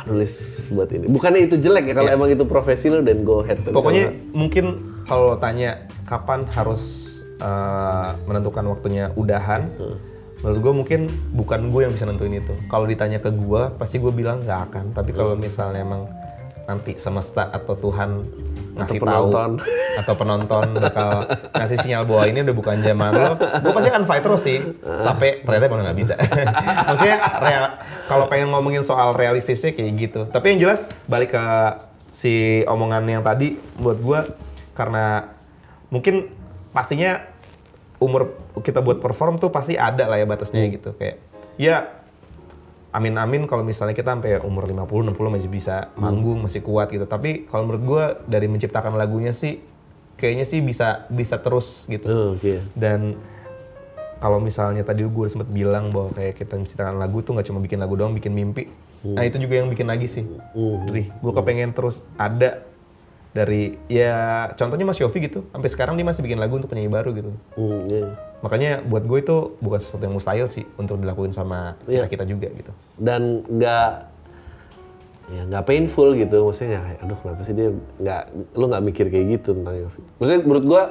[0.00, 0.32] ah, nulis
[0.72, 1.04] buat ini.
[1.06, 3.60] Bukannya itu jelek ya, kalau emang itu profesi lo dan go ahead.
[3.62, 4.64] Pokoknya kalau- mungkin
[5.04, 6.82] kalau lo tanya kapan harus
[7.38, 9.68] uh, menentukan waktunya udahan,
[10.40, 12.54] menurut gue mungkin bukan gue yang bisa nentuin itu.
[12.66, 14.84] Kalau ditanya ke gue, pasti gue bilang nggak akan.
[14.96, 16.08] Tapi kalau misalnya emang
[16.64, 18.22] nanti semesta atau Tuhan
[18.80, 19.50] ngasih tahu penonton.
[20.00, 21.10] atau penonton bakal
[21.52, 24.58] ngasih sinyal bahwa ini udah bukan zaman lo, gue pasti akan fight terus sih
[25.04, 26.14] sampai ternyata emang nggak bisa.
[26.88, 27.74] Maksudnya real-
[28.08, 30.20] kalau pengen ngomongin soal realistisnya kayak gitu.
[30.28, 31.44] Tapi yang jelas balik ke
[32.10, 34.20] si omongan yang tadi buat gue
[34.74, 35.30] karena
[35.92, 36.30] mungkin
[36.72, 37.22] pastinya
[38.00, 41.20] umur kita buat perform tuh pasti ada lah ya batasnya gitu kayak
[41.60, 41.99] ya
[42.90, 47.06] amin-amin kalau misalnya kita sampai umur 50 60 masih bisa manggung masih kuat gitu.
[47.06, 49.62] Tapi kalau menurut gue dari menciptakan lagunya sih
[50.18, 52.06] kayaknya sih bisa bisa terus gitu.
[52.10, 52.60] Oh, Oke.
[52.76, 53.16] dan
[54.20, 57.58] kalau misalnya tadi gue udah sempet bilang bahwa kayak kita menciptakan lagu tuh nggak cuma
[57.64, 58.68] bikin lagu doang bikin mimpi.
[59.00, 60.28] Nah itu juga yang bikin lagi sih.
[60.86, 62.68] Jadi gue kepengen terus ada
[63.30, 64.14] dari ya
[64.52, 67.86] contohnya Mas Yofi gitu sampai sekarang dia masih bikin lagu untuk penyanyi baru gitu Hmm,
[67.86, 68.06] iya.
[68.40, 72.04] makanya buat gue itu bukan sesuatu yang mustahil sih untuk dilakuin sama Iya.
[72.04, 73.92] kita kita juga gitu Dan nggak
[75.30, 78.22] ya nggak painful gitu maksudnya kayak aduh kenapa sih dia nggak
[78.52, 80.82] lu nggak mikir kayak gitu tentang Yofi maksudnya menurut gua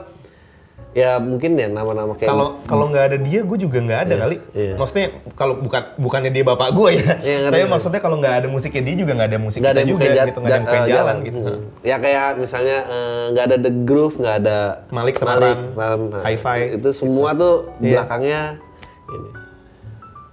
[0.89, 4.35] ya mungkin ya nama-nama kayak kalau kalau nggak ada dia gue juga nggak ada kali
[4.51, 4.73] iya.
[4.73, 7.69] maksudnya kalau bukan bukannya dia bapak gue ya Iya, ngerti, tapi ngerti.
[7.69, 10.39] maksudnya kalau nggak ada musiknya dia juga nggak ada musik nggak ada juga jat- gitu
[10.39, 11.61] nggak ada jat- eh, jalan gitu Hmm.
[11.83, 14.57] ya kayak misalnya eh, nggak ada The Groove nggak ada
[14.89, 16.59] Malik sama Ran, Ran, nah, Hi-Fi.
[16.75, 18.01] itu semua tuh Iya.
[18.01, 18.41] belakangnya
[19.07, 19.29] ini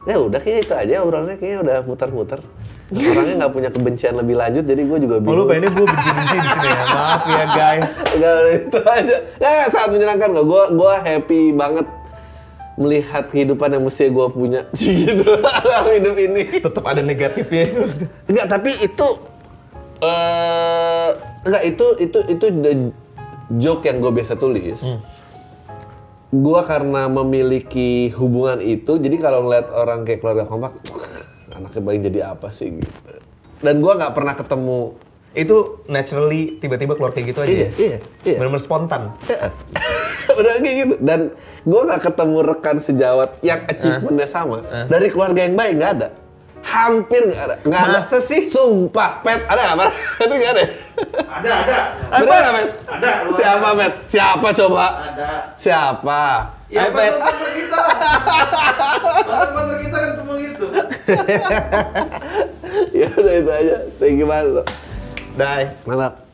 [0.07, 2.41] ya udah kayaknya itu aja obrolannya kayaknya udah muter-muter
[2.87, 6.37] orangnya nggak punya kebencian lebih lanjut jadi gue juga Oh, lu bingung pengennya gue benci-benci
[6.39, 9.17] di sini ya maaf ya guys Enggak, itu aja.
[9.37, 10.45] Nggak, sangat menyenangkan kok.
[10.49, 11.87] Gue gua happy banget
[12.77, 14.61] melihat kehidupan yang mesti gue punya.
[14.77, 16.43] gitu dalam hidup ini.
[16.61, 17.65] tetap ada negatifnya
[18.29, 19.09] Enggak, tapi itu
[19.97, 21.09] eh
[21.49, 22.73] enggak itu itu itu the
[23.57, 24.97] joke yang gue biasa tulis.
[26.37, 30.75] Gua karena memiliki hubungan itu, jadi kalau ngeliat orang kayak keluarga kompak,
[31.57, 32.99] anaknya paling jadi apa sih gitu.
[33.59, 34.81] Dan gua nggak pernah ketemu
[35.33, 35.57] itu
[35.87, 37.71] naturally tiba-tiba keluar kayak gitu aja Iya, ya?
[37.77, 38.37] iya, iya.
[38.41, 39.03] benar-benar spontan
[40.41, 40.95] Udah kayak gitu.
[40.99, 41.21] Dan
[41.63, 46.09] gue nggak ketemu rekan sejawat yang achievementnya sama dari keluarga yang baik nggak ada.
[46.67, 47.57] Hampir nggak ada.
[47.63, 47.99] Nggak ada.
[48.03, 48.51] Masa sih?
[48.51, 49.47] Sumpah, Pet.
[49.47, 49.93] Ada nggak, Pet?
[50.27, 50.65] Itu nggak ada.
[51.39, 51.79] Ada, ada.
[52.19, 52.69] Bener nggak, Pet?
[52.91, 53.93] Ada, Siapa, Pet?
[54.11, 54.87] Siapa coba?
[55.15, 55.29] Ada.
[55.55, 56.23] Siapa?
[56.67, 57.15] Ya, Ayo, Pet.
[57.23, 57.79] partner kita.
[59.23, 60.67] Partner-partner kita kan cuma gitu.
[62.99, 63.77] ya udah itu aja.
[64.03, 64.67] Thank you banget.
[65.39, 65.71] Dai.
[65.87, 66.26] Mantap.